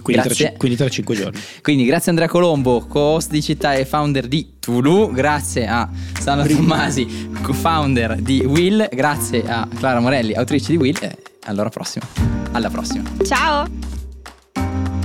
Quindi 0.06 0.22
tra, 0.22 0.34
Grazie. 0.34 0.56
quindi 0.56 0.76
tra 0.76 0.88
5 0.88 1.14
giorni. 1.16 1.40
Quindi 1.62 1.84
grazie 1.84 2.06
a 2.06 2.10
Andrea 2.10 2.28
Colombo, 2.28 2.86
co-host 2.86 3.30
di 3.30 3.42
città 3.42 3.74
e 3.74 3.84
founder 3.84 4.28
di 4.28 4.54
Tulu, 4.60 5.10
grazie 5.10 5.66
a 5.66 5.88
Sandra 6.20 6.46
Tommasi, 6.46 7.30
co-founder 7.42 8.14
di 8.14 8.38
Will, 8.46 8.88
grazie 8.92 9.42
a 9.44 9.66
Clara 9.76 9.98
Morelli, 9.98 10.32
autrice 10.34 10.70
di 10.70 10.76
Will 10.76 10.96
e 11.00 11.16
allora 11.46 11.70
prossima. 11.70 12.06
Alla 12.52 12.70
prossima. 12.70 13.02
Ciao! 13.24 14.95